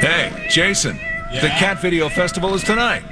Hey, 0.02 0.48
Jason, 0.50 0.98
the 1.34 1.50
Cat 1.58 1.82
Video 1.82 2.08
Festival 2.10 2.54
is 2.54 2.64
tonight. 2.64 3.04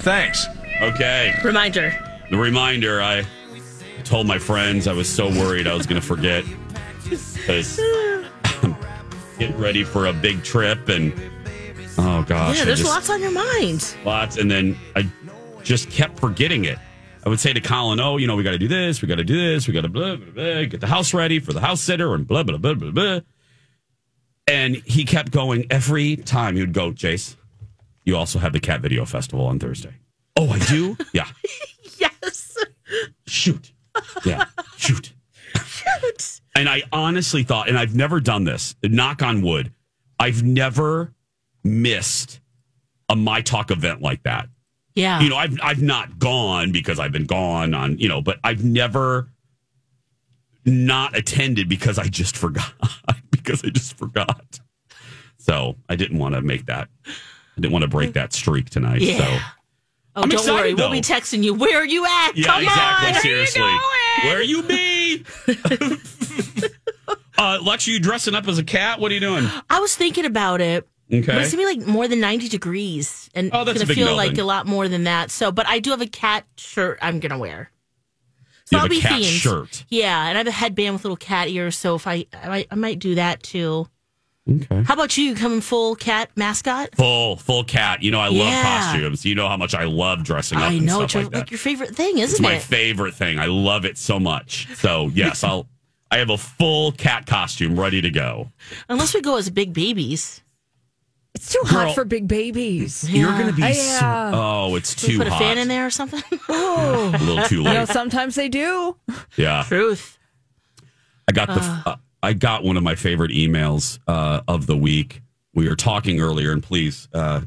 Thanks. 0.00 0.46
Okay. 0.80 1.34
Reminder. 1.42 1.92
The 2.30 2.36
reminder 2.36 3.00
I 3.00 3.24
told 4.04 4.26
my 4.26 4.38
friends 4.38 4.86
I 4.88 4.92
was 4.92 5.08
so 5.08 5.28
worried 5.28 5.66
I 5.66 5.74
was 5.74 5.86
going 5.86 6.00
to 6.00 6.06
forget 6.06 6.44
because 7.08 7.78
I'm 8.62 8.76
getting 9.38 9.58
ready 9.58 9.84
for 9.84 10.06
a 10.06 10.12
big 10.12 10.42
trip 10.42 10.88
and 10.88 11.12
oh 11.98 12.22
gosh, 12.24 12.58
yeah, 12.58 12.64
there's 12.64 12.80
just- 12.80 12.90
lots 12.90 13.10
on 13.10 13.20
your 13.20 13.30
mind. 13.30 13.96
lots, 14.04 14.36
and 14.38 14.50
then 14.50 14.76
I 14.96 15.08
just 15.62 15.90
kept 15.90 16.18
forgetting 16.18 16.64
it. 16.64 16.78
I 17.24 17.28
would 17.28 17.40
say 17.40 17.52
to 17.52 17.60
Colin, 17.60 17.98
"Oh, 18.00 18.18
you 18.18 18.26
know, 18.28 18.36
we 18.36 18.44
got 18.44 18.52
to 18.52 18.58
do 18.58 18.68
this, 18.68 19.02
we 19.02 19.08
got 19.08 19.16
to 19.16 19.24
do 19.24 19.36
this, 19.36 19.66
we 19.66 19.74
got 19.74 19.80
to 19.82 19.88
blah, 19.88 20.16
blah 20.16 20.30
blah 20.30 20.64
get 20.64 20.80
the 20.80 20.86
house 20.86 21.12
ready 21.14 21.40
for 21.40 21.52
the 21.52 21.60
house 21.60 21.80
sitter 21.80 22.14
and 22.14 22.26
blah 22.26 22.42
blah 22.44 22.56
blah 22.58 22.74
blah 22.74 22.90
blah." 22.90 23.20
And 24.48 24.76
he 24.84 25.04
kept 25.04 25.32
going 25.32 25.66
every 25.70 26.16
time. 26.16 26.54
He 26.54 26.60
would 26.60 26.72
go, 26.72 26.92
"Jace, 26.92 27.34
you 28.04 28.16
also 28.16 28.38
have 28.38 28.52
the 28.52 28.60
Cat 28.60 28.80
Video 28.80 29.04
Festival 29.04 29.46
on 29.46 29.58
Thursday." 29.58 29.94
Oh, 30.36 30.50
I 30.50 30.58
do. 30.60 30.96
yeah. 31.12 31.26
Shoot. 33.26 33.72
Yeah. 34.24 34.44
Shoot. 34.76 35.12
Shoot. 35.64 36.40
And 36.54 36.68
I 36.68 36.82
honestly 36.92 37.42
thought, 37.42 37.68
and 37.68 37.78
I've 37.78 37.94
never 37.94 38.20
done 38.20 38.44
this, 38.44 38.74
knock 38.82 39.22
on 39.22 39.42
wood, 39.42 39.72
I've 40.18 40.42
never 40.42 41.12
missed 41.64 42.40
a 43.08 43.16
My 43.16 43.42
Talk 43.42 43.70
event 43.70 44.00
like 44.00 44.22
that. 44.22 44.48
Yeah. 44.94 45.20
You 45.20 45.28
know, 45.28 45.36
I've 45.36 45.58
I've 45.62 45.82
not 45.82 46.18
gone 46.18 46.72
because 46.72 46.98
I've 46.98 47.12
been 47.12 47.26
gone 47.26 47.74
on, 47.74 47.98
you 47.98 48.08
know, 48.08 48.22
but 48.22 48.38
I've 48.42 48.64
never 48.64 49.28
not 50.64 51.16
attended 51.16 51.68
because 51.68 51.98
I 51.98 52.06
just 52.06 52.36
forgot. 52.36 52.72
because 53.30 53.62
I 53.62 53.68
just 53.68 53.98
forgot. 53.98 54.60
So 55.38 55.76
I 55.88 55.96
didn't 55.96 56.18
want 56.18 56.34
to 56.34 56.40
make 56.40 56.66
that 56.66 56.88
I 57.56 57.60
didn't 57.60 57.72
want 57.72 57.84
to 57.84 57.88
break 57.88 58.12
that 58.14 58.32
streak 58.32 58.68
tonight. 58.68 59.00
Yeah. 59.00 59.18
So 59.18 59.38
Oh, 60.16 60.22
I'm 60.22 60.28
don't 60.30 60.40
excited, 60.40 60.58
worry. 60.60 60.74
We'll 60.74 60.90
be 60.90 61.00
texting 61.02 61.44
you. 61.44 61.52
Where 61.54 61.78
are 61.78 61.84
you 61.86 62.04
at? 62.06 62.32
Come 62.32 62.36
on. 62.36 62.42
Yeah, 62.42 62.44
Come 62.46 62.62
exactly. 62.64 63.08
on. 63.08 63.20
Seriously. 63.20 63.78
Where 64.24 64.42
you 64.42 64.62
be? 64.62 65.24
uh 67.38 67.58
Lex, 67.62 67.86
are 67.86 67.90
you 67.90 68.00
dressing 68.00 68.34
up 68.34 68.48
as 68.48 68.58
a 68.58 68.64
cat? 68.64 68.98
What 68.98 69.10
are 69.10 69.14
you 69.14 69.20
doing? 69.20 69.46
I 69.68 69.80
was 69.80 69.94
thinking 69.94 70.24
about 70.24 70.60
it. 70.60 70.88
Okay. 71.12 71.20
But 71.24 71.36
it's 71.36 71.52
gonna 71.54 71.62
be 71.68 71.78
like 71.78 71.86
more 71.86 72.08
than 72.08 72.18
ninety 72.20 72.48
degrees, 72.48 73.30
and 73.34 73.50
Oh, 73.52 73.64
that's 73.64 73.80
it's 73.80 73.84
gonna 73.88 73.94
feel 73.94 74.16
like 74.16 74.38
a 74.38 74.42
lot 74.44 74.66
more 74.66 74.88
than 74.88 75.04
that. 75.04 75.30
So, 75.30 75.52
but 75.52 75.66
I 75.68 75.78
do 75.78 75.90
have 75.90 76.00
a 76.00 76.06
cat 76.06 76.44
shirt 76.56 76.98
I'm 77.02 77.20
gonna 77.20 77.38
wear. 77.38 77.70
You 78.40 78.46
So 78.64 78.76
have 78.78 78.84
I'll 78.84 78.86
a 78.86 78.88
be 78.96 79.00
cat 79.00 79.20
themed. 79.20 79.38
shirt. 79.40 79.84
Yeah, 79.88 80.26
and 80.28 80.36
I 80.36 80.40
have 80.40 80.46
a 80.48 80.50
headband 80.50 80.94
with 80.94 81.04
little 81.04 81.16
cat 81.16 81.48
ears. 81.48 81.76
So 81.76 81.94
if 81.94 82.06
I, 82.08 82.26
I 82.32 82.66
I 82.70 82.74
might 82.74 82.98
do 82.98 83.14
that 83.16 83.42
too. 83.44 83.86
Okay. 84.48 84.82
How 84.84 84.94
about 84.94 85.16
you? 85.16 85.24
You 85.24 85.34
coming 85.34 85.60
full 85.60 85.96
cat 85.96 86.30
mascot? 86.36 86.94
Full 86.94 87.36
full 87.36 87.64
cat. 87.64 88.02
You 88.02 88.12
know 88.12 88.20
I 88.20 88.28
love 88.28 88.48
Yeah. 88.48 88.62
costumes. 88.62 89.24
You 89.24 89.34
know 89.34 89.48
how 89.48 89.56
much 89.56 89.74
I 89.74 89.84
love 89.84 90.22
dressing 90.22 90.58
up 90.58 90.64
I 90.70 90.74
and 90.74 90.86
know 90.86 90.92
stuff 90.98 91.04
it's 91.04 91.14
your, 91.14 91.22
like 91.24 91.34
like, 91.34 91.50
your 91.50 91.58
favorite 91.58 91.96
thing, 91.96 92.18
isn't 92.18 92.40
my 92.42 92.50
it? 92.50 92.54
My 92.54 92.58
favorite 92.60 93.14
thing. 93.14 93.38
I 93.40 93.46
love 93.46 93.84
it 93.84 93.98
so 93.98 94.20
much. 94.20 94.68
So 94.76 95.10
yes, 95.14 95.42
I'll 95.42 95.66
I 96.12 96.18
have 96.18 96.30
a 96.30 96.38
full 96.38 96.92
cat 96.92 97.26
costume 97.26 97.78
ready 97.78 98.00
to 98.00 98.10
go. 98.10 98.52
Unless 98.88 99.14
we 99.14 99.20
go 99.20 99.36
as 99.36 99.50
big 99.50 99.72
babies. 99.72 100.40
It's 101.34 101.52
too 101.52 101.60
Girl, 101.68 101.86
hot 101.86 101.94
for 101.96 102.04
big 102.06 102.28
babies. 102.28 103.04
You're 103.10 103.32
gonna 103.32 103.52
be 103.52 103.62
Yeah. 103.62 103.98
so- 104.30 104.30
oh, 104.38 104.74
it's 104.76 104.94
Can 104.94 105.08
we 105.08 105.12
too 105.14 105.18
put 105.18 105.28
hot. 105.28 105.42
a 105.42 105.44
fan 105.44 105.58
in 105.58 105.66
there 105.68 105.84
or 105.86 105.90
something? 105.90 106.22
Oh, 106.48 107.10
A 107.14 107.18
little 107.24 107.44
too 107.46 107.56
You 107.62 107.64
know, 107.64 107.84
sometimes 107.84 108.36
they 108.36 108.48
do. 108.48 108.96
Yeah. 109.36 109.64
Truth. 109.66 110.18
I 111.28 111.32
got 111.32 111.48
the 111.48 111.82
uh, 111.90 111.96
I 112.26 112.32
got 112.32 112.64
one 112.64 112.76
of 112.76 112.82
my 112.82 112.96
favorite 112.96 113.30
emails 113.30 114.00
uh, 114.08 114.40
of 114.48 114.66
the 114.66 114.76
week. 114.76 115.22
We 115.54 115.68
were 115.68 115.76
talking 115.76 116.20
earlier, 116.20 116.50
and 116.50 116.60
please, 116.60 117.06
uh, 117.14 117.42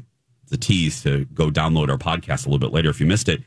the 0.48 0.56
tease 0.56 1.02
to 1.02 1.26
go 1.26 1.50
download 1.50 1.90
our 1.90 1.98
podcast 1.98 2.46
a 2.46 2.48
little 2.48 2.58
bit 2.58 2.72
later 2.72 2.88
if 2.88 2.98
you 2.98 3.04
missed 3.04 3.28
it. 3.28 3.42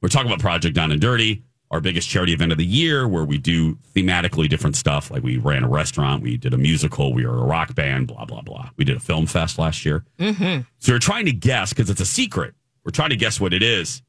We're 0.00 0.08
talking 0.08 0.28
about 0.28 0.40
Project 0.40 0.74
Down 0.74 0.90
and 0.90 0.98
Dirty, 0.98 1.42
our 1.70 1.82
biggest 1.82 2.08
charity 2.08 2.32
event 2.32 2.52
of 2.52 2.58
the 2.58 2.64
year, 2.64 3.06
where 3.06 3.26
we 3.26 3.36
do 3.36 3.74
thematically 3.94 4.48
different 4.48 4.76
stuff. 4.76 5.10
Like 5.10 5.22
we 5.22 5.36
ran 5.36 5.62
a 5.62 5.68
restaurant, 5.68 6.22
we 6.22 6.38
did 6.38 6.54
a 6.54 6.58
musical, 6.58 7.12
we 7.12 7.26
were 7.26 7.36
a 7.36 7.44
rock 7.44 7.74
band, 7.74 8.06
blah 8.06 8.24
blah 8.24 8.40
blah. 8.40 8.70
We 8.78 8.86
did 8.86 8.96
a 8.96 9.00
film 9.00 9.26
fest 9.26 9.58
last 9.58 9.84
year. 9.84 10.06
Mm-hmm. 10.18 10.62
So 10.78 10.92
we're 10.94 11.00
trying 11.00 11.26
to 11.26 11.32
guess 11.32 11.74
because 11.74 11.90
it's 11.90 12.00
a 12.00 12.06
secret. 12.06 12.54
We're 12.82 12.92
trying 12.92 13.10
to 13.10 13.16
guess 13.16 13.38
what 13.38 13.52
it 13.52 13.62
is. 13.62 14.00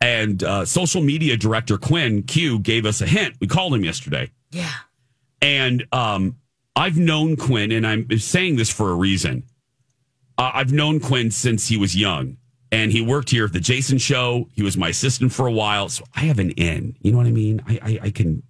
And 0.00 0.42
uh, 0.42 0.64
social 0.64 1.02
media 1.02 1.36
director 1.36 1.76
Quinn 1.76 2.22
Q 2.22 2.58
gave 2.58 2.86
us 2.86 3.02
a 3.02 3.06
hint. 3.06 3.34
We 3.38 3.48
called 3.48 3.74
him 3.74 3.84
yesterday. 3.84 4.30
Yeah. 4.50 4.72
And 5.42 5.86
um, 5.92 6.36
I've 6.76 6.98
known 6.98 7.36
Quinn, 7.36 7.72
and 7.72 7.86
I'm 7.86 8.18
saying 8.18 8.56
this 8.56 8.70
for 8.70 8.90
a 8.90 8.94
reason. 8.94 9.44
Uh, 10.38 10.50
I've 10.54 10.72
known 10.72 11.00
Quinn 11.00 11.30
since 11.30 11.68
he 11.68 11.76
was 11.76 11.96
young, 11.96 12.38
and 12.72 12.92
he 12.92 13.00
worked 13.00 13.30
here 13.30 13.44
at 13.44 13.52
the 13.52 13.60
Jason 13.60 13.98
Show. 13.98 14.48
He 14.52 14.62
was 14.62 14.76
my 14.76 14.88
assistant 14.88 15.32
for 15.32 15.46
a 15.46 15.52
while, 15.52 15.88
so 15.88 16.04
I 16.14 16.20
have 16.20 16.38
an 16.38 16.50
in. 16.52 16.96
You 17.02 17.12
know 17.12 17.18
what 17.18 17.26
I 17.26 17.32
mean? 17.32 17.62
I, 17.66 17.78
I, 17.82 17.98
I 18.04 18.10
can 18.10 18.42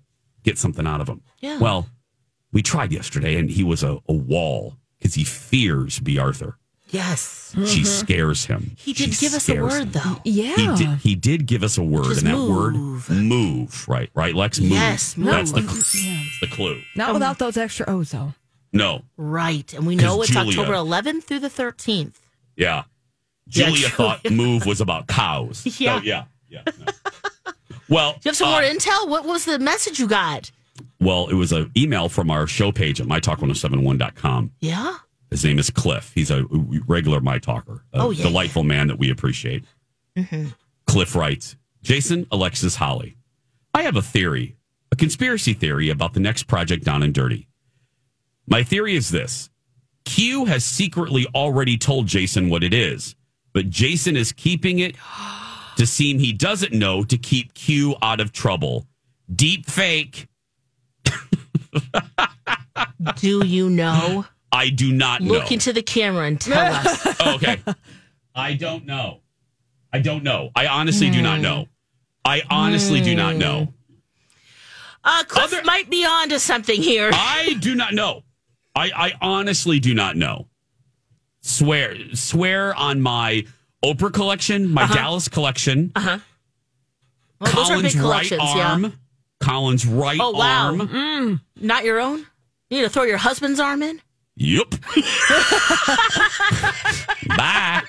get 0.45 0.59
something 0.59 0.87
out 0.87 1.01
of 1.01 1.09
him. 1.09 1.23
Yeah. 1.41 1.59
Well, 1.59 1.89
we 2.53 2.63
tried 2.63 2.93
yesterday, 2.93 3.37
and 3.37 3.51
he 3.51 3.65
was 3.65 3.83
a, 3.83 3.99
a 4.09 4.13
wall 4.13 4.77
because 4.99 5.15
he 5.15 5.25
fears 5.25 5.99
B. 5.99 6.19
Arthur. 6.19 6.59
Yes. 6.91 7.55
She 7.67 7.85
scares 7.85 8.47
him. 8.47 8.73
He 8.79 8.93
did 8.93 9.15
She 9.15 9.21
give 9.27 9.35
us 9.35 9.49
a 9.49 9.53
scares 9.53 9.63
word 9.73 9.83
him. 9.83 9.91
though. 9.93 10.17
Yeah. 10.25 10.55
He 10.57 10.77
did. 10.85 10.99
He 10.99 11.15
did 11.15 11.47
give 11.47 11.63
us 11.63 11.79
a 11.79 11.83
word, 11.83 12.07
is 12.13 12.19
and 12.19 12.27
that 12.29 12.33
move. 12.35 13.09
word 13.09 13.17
move. 13.17 13.89
Right, 13.89 14.11
right. 14.15 14.35
Lex 14.35 14.61
move. 14.61 14.71
Yes, 14.71 15.15
That's 15.17 15.53
the 15.53 15.61
move. 15.63 15.71
that's 15.75 16.41
the 16.41 16.49
clue. 16.51 16.81
Not 16.97 17.13
without 17.13 17.39
those 17.39 17.57
extra 17.57 17.87
O's, 17.89 18.11
though. 18.13 18.35
No. 18.73 19.03
Right. 19.17 19.73
And 19.75 19.87
we 19.87 19.97
know 19.97 20.23
it's 20.23 20.31
Julia- 20.31 20.59
October 20.61 20.75
11th 20.77 21.25
through 21.25 21.41
the 21.41 21.49
13th. 21.51 22.15
Yeah. 22.57 22.85
Yeah, 23.47 23.67
Julia 23.67 23.73
Julia. 23.75 23.89
thought 23.91 24.31
move 24.31 24.65
was 24.67 24.81
about 24.81 25.07
cows. 25.09 25.65
Yeah. 25.81 25.99
So, 25.99 26.05
yeah. 26.05 26.25
Yeah. 26.49 26.63
no. 26.67 26.93
Well, 27.89 28.13
Do 28.13 28.19
you 28.25 28.29
have 28.31 28.37
some 28.37 28.49
uh, 28.49 28.53
more 28.53 28.63
intel? 28.63 29.09
What 29.09 29.25
was 29.25 29.45
the 29.45 29.59
message 29.59 29.99
you 29.99 30.07
got? 30.07 30.51
well, 31.01 31.29
it 31.29 31.35
was 31.35 31.51
an 31.53 31.71
email 31.77 32.09
from 32.09 32.31
our 32.31 32.47
show 32.47 32.71
page 32.71 33.01
at 33.01 33.07
mytalk1071.com. 33.09 34.53
Yeah. 34.61 34.97
His 35.31 35.45
name 35.45 35.59
is 35.59 35.71
Cliff. 35.71 36.11
He's 36.15 36.31
a 36.31 36.45
regular 36.87 37.21
My 37.21 37.39
Talker, 37.39 37.85
a 37.93 38.01
Oh, 38.01 38.11
yeah, 38.11 38.25
delightful 38.25 38.65
man 38.65 38.89
that 38.89 38.99
we 38.99 39.11
appreciate. 39.11 39.65
Mm-hmm. 40.17 40.49
Cliff 40.87 41.15
writes 41.15 41.57
Jason, 41.83 42.27
Alexis, 42.33 42.77
Holly. 42.77 43.17
I 43.73 43.83
have 43.83 43.95
a 43.97 44.03
theory, 44.03 44.57
a 44.91 44.97
conspiracy 44.97 45.53
theory 45.55 45.89
about 45.89 46.15
the 46.15 46.21
next 46.21 46.45
project 46.45 46.85
Down 46.85 47.03
and 47.05 47.15
Dirty. 47.15 47.47
My 48.49 48.65
theory 48.65 48.97
is 48.97 49.11
this 49.11 49.49
Q 50.05 50.47
has 50.47 50.65
secretly 50.65 51.27
already 51.35 51.79
told 51.79 52.09
Jason 52.09 52.49
what 52.49 52.65
it 52.65 52.75
is, 52.75 53.15
but 53.53 53.71
Jason 53.71 54.17
is 54.17 54.33
keeping 54.33 54.81
it 54.81 54.97
to 55.77 55.87
seem 55.87 56.19
he 56.19 56.33
doesn't 56.33 56.73
know 56.73 57.05
to 57.05 57.17
keep 57.17 57.55
Q 57.55 57.95
out 58.03 58.19
of 58.21 58.33
trouble. 58.33 58.89
Deep 59.33 59.67
fake. 59.67 60.27
Do 63.17 63.47
you 63.47 63.71
know? 63.71 64.27
I 64.53 64.71
do 64.71 64.93
not 64.93 65.21
know. 65.21 65.33
Look 65.35 65.53
into 65.53 65.73
the 65.73 65.83
camera 65.83 66.27
and 66.27 66.41
tell 66.41 66.75
us. 66.75 67.07
Oh, 67.21 67.35
okay. 67.37 67.63
I 68.35 68.55
don't 68.55 68.85
know. 68.87 69.21
I 69.93 69.99
don't 70.01 70.23
know. 70.25 70.51
I 70.55 70.67
honestly 70.67 71.11
do 71.11 71.21
not 71.23 71.41
know. 71.41 71.69
I 72.25 72.43
honestly 72.51 73.01
do 73.01 73.15
not 73.15 73.37
know. 73.37 73.73
Uh, 75.03 75.25
Cliff 75.25 75.65
might 75.65 75.89
be 75.89 76.05
on 76.05 76.29
to 76.29 76.39
something 76.39 76.81
here. 76.81 77.11
I 77.15 77.57
do 77.61 77.75
not 77.75 77.95
know. 77.95 78.23
I, 78.77 78.91
I 78.95 79.13
honestly 79.21 79.81
do 79.81 79.95
not 79.95 80.17
know. 80.17 80.47
Swear 81.43 81.97
swear 82.15 82.75
on 82.75 83.01
my 83.01 83.45
Oprah 83.85 84.13
collection, 84.13 84.69
my 84.69 84.83
Uh-huh. 84.83 84.95
Dallas 84.95 85.29
collection, 85.29 85.91
Uh 85.97 86.01
huh. 86.01 86.19
Well, 87.41 87.53
those 87.53 87.71
are 87.71 87.75
Colin's 87.75 87.95
big 87.95 88.03
right 88.03 88.27
collections, 88.29 88.41
arm, 88.45 88.83
yeah. 88.85 88.91
Colin's 89.41 89.87
right 89.87 90.19
Oh 90.21 90.33
wow. 90.33 90.67
arm. 90.67 90.79
Mm. 90.81 91.41
Not 91.59 91.85
your 91.85 91.99
own? 91.99 92.27
You 92.69 92.79
need 92.79 92.83
to 92.83 92.91
throw 92.91 93.05
your 93.05 93.17
husband's 93.17 93.59
arm 93.59 93.83
in? 93.83 94.03
Yep. 94.37 94.75
Bye. 97.37 97.83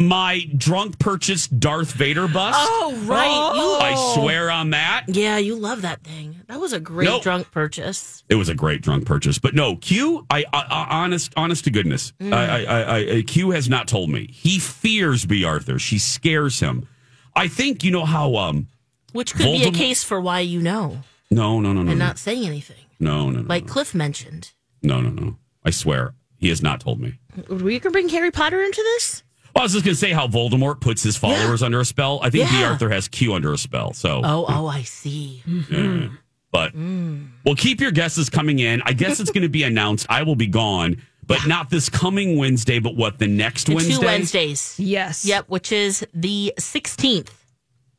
My 0.00 0.46
drunk 0.56 1.00
purchased 1.00 1.58
Darth 1.58 1.90
Vader 1.92 2.28
bust. 2.28 2.56
Oh, 2.60 2.96
right. 3.04 3.26
You, 3.26 3.78
I 3.80 4.14
swear 4.14 4.48
on 4.48 4.70
that. 4.70 5.06
Yeah, 5.08 5.38
you 5.38 5.56
love 5.56 5.82
that 5.82 6.04
thing. 6.04 6.36
That 6.46 6.60
was 6.60 6.72
a 6.72 6.78
great 6.78 7.06
Nope. 7.06 7.22
drunk 7.24 7.50
purchase. 7.50 8.22
It 8.28 8.36
was 8.36 8.48
a 8.48 8.54
great 8.54 8.80
drunk 8.80 9.06
purchase, 9.06 9.40
but 9.40 9.54
no, 9.54 9.74
Q. 9.74 10.24
I, 10.30 10.44
I, 10.52 10.60
I 10.70 10.86
honest, 11.02 11.32
honest 11.36 11.64
to 11.64 11.70
goodness, 11.72 12.12
Mm. 12.20 12.32
I, 12.32 12.64
I, 12.64 12.80
I, 12.80 13.16
I, 13.16 13.22
Q 13.22 13.50
has 13.50 13.68
not 13.68 13.88
told 13.88 14.08
me. 14.10 14.28
He 14.32 14.60
fears 14.60 15.26
B. 15.26 15.44
Arthur. 15.44 15.80
She 15.80 15.98
scares 15.98 16.60
him. 16.60 16.86
I 17.34 17.48
think 17.48 17.82
you 17.82 17.90
know 17.90 18.04
how. 18.04 18.36
Um, 18.36 18.68
Which 19.12 19.34
could 19.34 19.42
be 19.46 19.64
a 19.64 19.66
Voldemort- 19.70 19.74
case 19.74 20.04
for 20.04 20.20
why 20.20 20.40
you 20.40 20.60
know 20.60 20.98
no, 21.30 21.58
no, 21.60 21.72
no, 21.72 21.82
no, 21.82 21.90
and 21.90 21.98
no, 21.98 22.06
not 22.06 22.18
saying 22.18 22.46
anything. 22.46 22.84
no, 23.00 23.30
no, 23.30 23.40
no, 23.40 23.48
Like 23.48 23.66
Cliff 23.66 23.94
mentioned. 23.96 24.52
No, 24.82 25.00
no, 25.00 25.10
no. 25.10 25.36
I 25.64 25.70
swear, 25.70 26.14
he 26.36 26.48
has 26.48 26.62
not 26.62 26.80
told 26.80 27.00
me. 27.00 27.18
We 27.48 27.78
can 27.80 27.92
bring 27.92 28.08
Harry 28.08 28.30
Potter 28.30 28.62
into 28.62 28.82
this? 28.82 29.22
Well, 29.54 29.62
I 29.62 29.64
was 29.64 29.72
just 29.72 29.84
going 29.84 29.94
to 29.94 29.98
say 29.98 30.12
how 30.12 30.28
Voldemort 30.28 30.80
puts 30.80 31.02
his 31.02 31.16
followers 31.16 31.62
under 31.62 31.80
a 31.80 31.84
spell. 31.84 32.20
I 32.22 32.30
think 32.30 32.48
B. 32.48 32.58
Yeah. 32.60 32.70
Arthur 32.70 32.90
has 32.90 33.08
Q 33.08 33.34
under 33.34 33.52
a 33.52 33.58
spell. 33.58 33.92
So, 33.92 34.20
Oh, 34.24 34.44
oh, 34.48 34.66
I 34.66 34.82
see. 34.82 35.42
yeah. 35.70 36.08
but 36.52 36.72
well, 36.74 37.54
keep 37.56 37.80
your 37.80 37.90
guesses 37.90 38.28
coming 38.30 38.58
in. 38.60 38.82
I 38.84 38.92
guess 38.92 39.20
it's 39.20 39.30
going 39.30 39.42
to 39.42 39.48
be 39.48 39.62
announced. 39.64 40.06
I 40.08 40.22
will 40.22 40.36
be 40.36 40.46
gone, 40.46 41.02
but 41.26 41.46
not 41.46 41.70
this 41.70 41.88
coming 41.88 42.38
Wednesday, 42.38 42.78
but 42.78 42.94
what 42.94 43.18
the 43.18 43.26
next 43.26 43.68
In 43.68 43.74
Wednesday? 43.76 43.94
two 44.00 44.06
Wednesdays. 44.06 44.74
Yes. 44.78 45.24
Yep, 45.24 45.46
which 45.48 45.72
is 45.72 46.06
the 46.14 46.52
16th. 46.58 47.30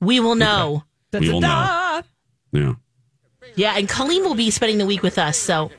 We 0.02 0.20
will 0.20 0.36
know. 0.36 0.84
We 1.12 1.30
will 1.32 1.42
know. 1.42 2.02
Yeah, 2.52 2.74
Yeah, 3.56 3.74
and 3.78 3.88
Colleen 3.90 4.24
will 4.24 4.36
be 4.36 4.50
spending 4.50 4.78
the 4.78 4.86
week 4.86 5.04
with 5.04 5.18
us, 5.18 5.38
so 5.38 5.72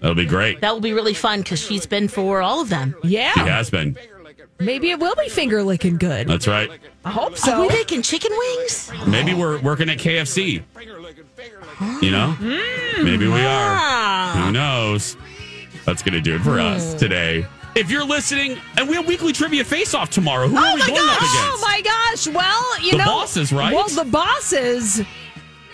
that'll 0.00 0.14
be 0.14 0.26
great. 0.26 0.60
that 0.60 0.72
will 0.72 0.80
be 0.80 0.92
really 0.92 1.14
fun 1.14 1.40
because 1.40 1.60
she's 1.60 1.86
been 1.86 2.08
for 2.08 2.42
all 2.42 2.60
of 2.60 2.68
them. 2.68 2.94
Yeah. 3.02 3.32
She 3.34 3.40
has 3.40 3.70
been. 3.70 3.96
Maybe 4.58 4.90
it 4.90 5.00
will 5.00 5.14
be 5.14 5.28
finger 5.28 5.62
licking 5.62 5.96
good. 5.96 6.28
That's 6.28 6.46
right. 6.46 6.70
I 7.04 7.10
hope 7.10 7.32
Are 7.32 7.36
so. 7.36 7.62
we 7.62 7.68
making 7.68 8.02
chicken 8.02 8.30
wings? 8.36 8.92
Maybe 9.06 9.32
we're 9.32 9.58
working 9.60 9.88
at 9.88 9.98
KFC. 9.98 10.62
You 12.02 12.10
know? 12.10 12.32
Hmm. 12.32 13.04
Maybe 13.04 13.26
we 13.26 13.40
are. 13.40 13.40
Ah. 13.40 14.42
Who 14.44 14.52
knows? 14.52 15.16
That's 15.86 16.02
going 16.02 16.12
to 16.12 16.20
do 16.20 16.34
it 16.34 16.42
for 16.42 16.60
us 16.60 16.92
hmm. 16.92 16.98
today. 16.98 17.46
If 17.74 17.90
you're 17.90 18.04
listening, 18.04 18.58
and 18.76 18.88
we 18.88 18.96
have 18.96 19.06
weekly 19.06 19.32
trivia 19.32 19.64
face 19.64 19.94
off 19.94 20.10
tomorrow, 20.10 20.48
who 20.48 20.56
oh 20.58 20.60
are 20.60 20.74
we 20.74 20.80
going 20.80 21.08
up 21.08 21.18
Oh 21.20 21.58
my 21.62 21.80
gosh. 21.82 22.26
Well, 22.28 22.80
you 22.82 22.92
The 22.92 22.98
know. 22.98 23.04
The 23.04 23.10
bosses, 23.10 23.52
right? 23.52 23.74
Well, 23.74 23.88
the 23.88 24.04
bosses. 24.04 25.02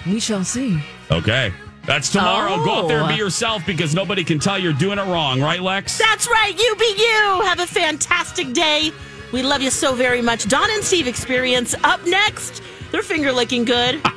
We 0.06 0.20
shall 0.20 0.44
see. 0.44 0.80
Okay. 1.10 1.52
That's 1.86 2.10
tomorrow. 2.10 2.64
Go 2.64 2.74
out 2.84 2.88
there 2.88 2.98
and 3.00 3.08
be 3.08 3.14
Oh. 3.14 3.18
yourself 3.18 3.64
because 3.66 3.94
nobody 3.94 4.24
can 4.24 4.38
tell 4.38 4.58
you're 4.58 4.72
doing 4.72 4.98
it 4.98 5.04
wrong, 5.04 5.40
right, 5.40 5.62
Lex? 5.62 5.98
That's 5.98 6.28
right. 6.28 6.52
You 6.58 6.74
be 6.76 6.94
you. 6.98 7.40
Have 7.44 7.60
a 7.60 7.66
fantastic 7.66 8.52
day. 8.52 8.92
We 9.32 9.42
love 9.42 9.62
you 9.62 9.70
so 9.70 9.94
very 9.94 10.20
much. 10.22 10.46
Don 10.48 10.68
and 10.70 10.82
Steve 10.84 11.06
experience 11.06 11.74
up 11.84 12.04
next. 12.06 12.62
They're 12.90 13.02
finger 13.02 13.32
licking 13.32 13.64
good. 13.64 14.00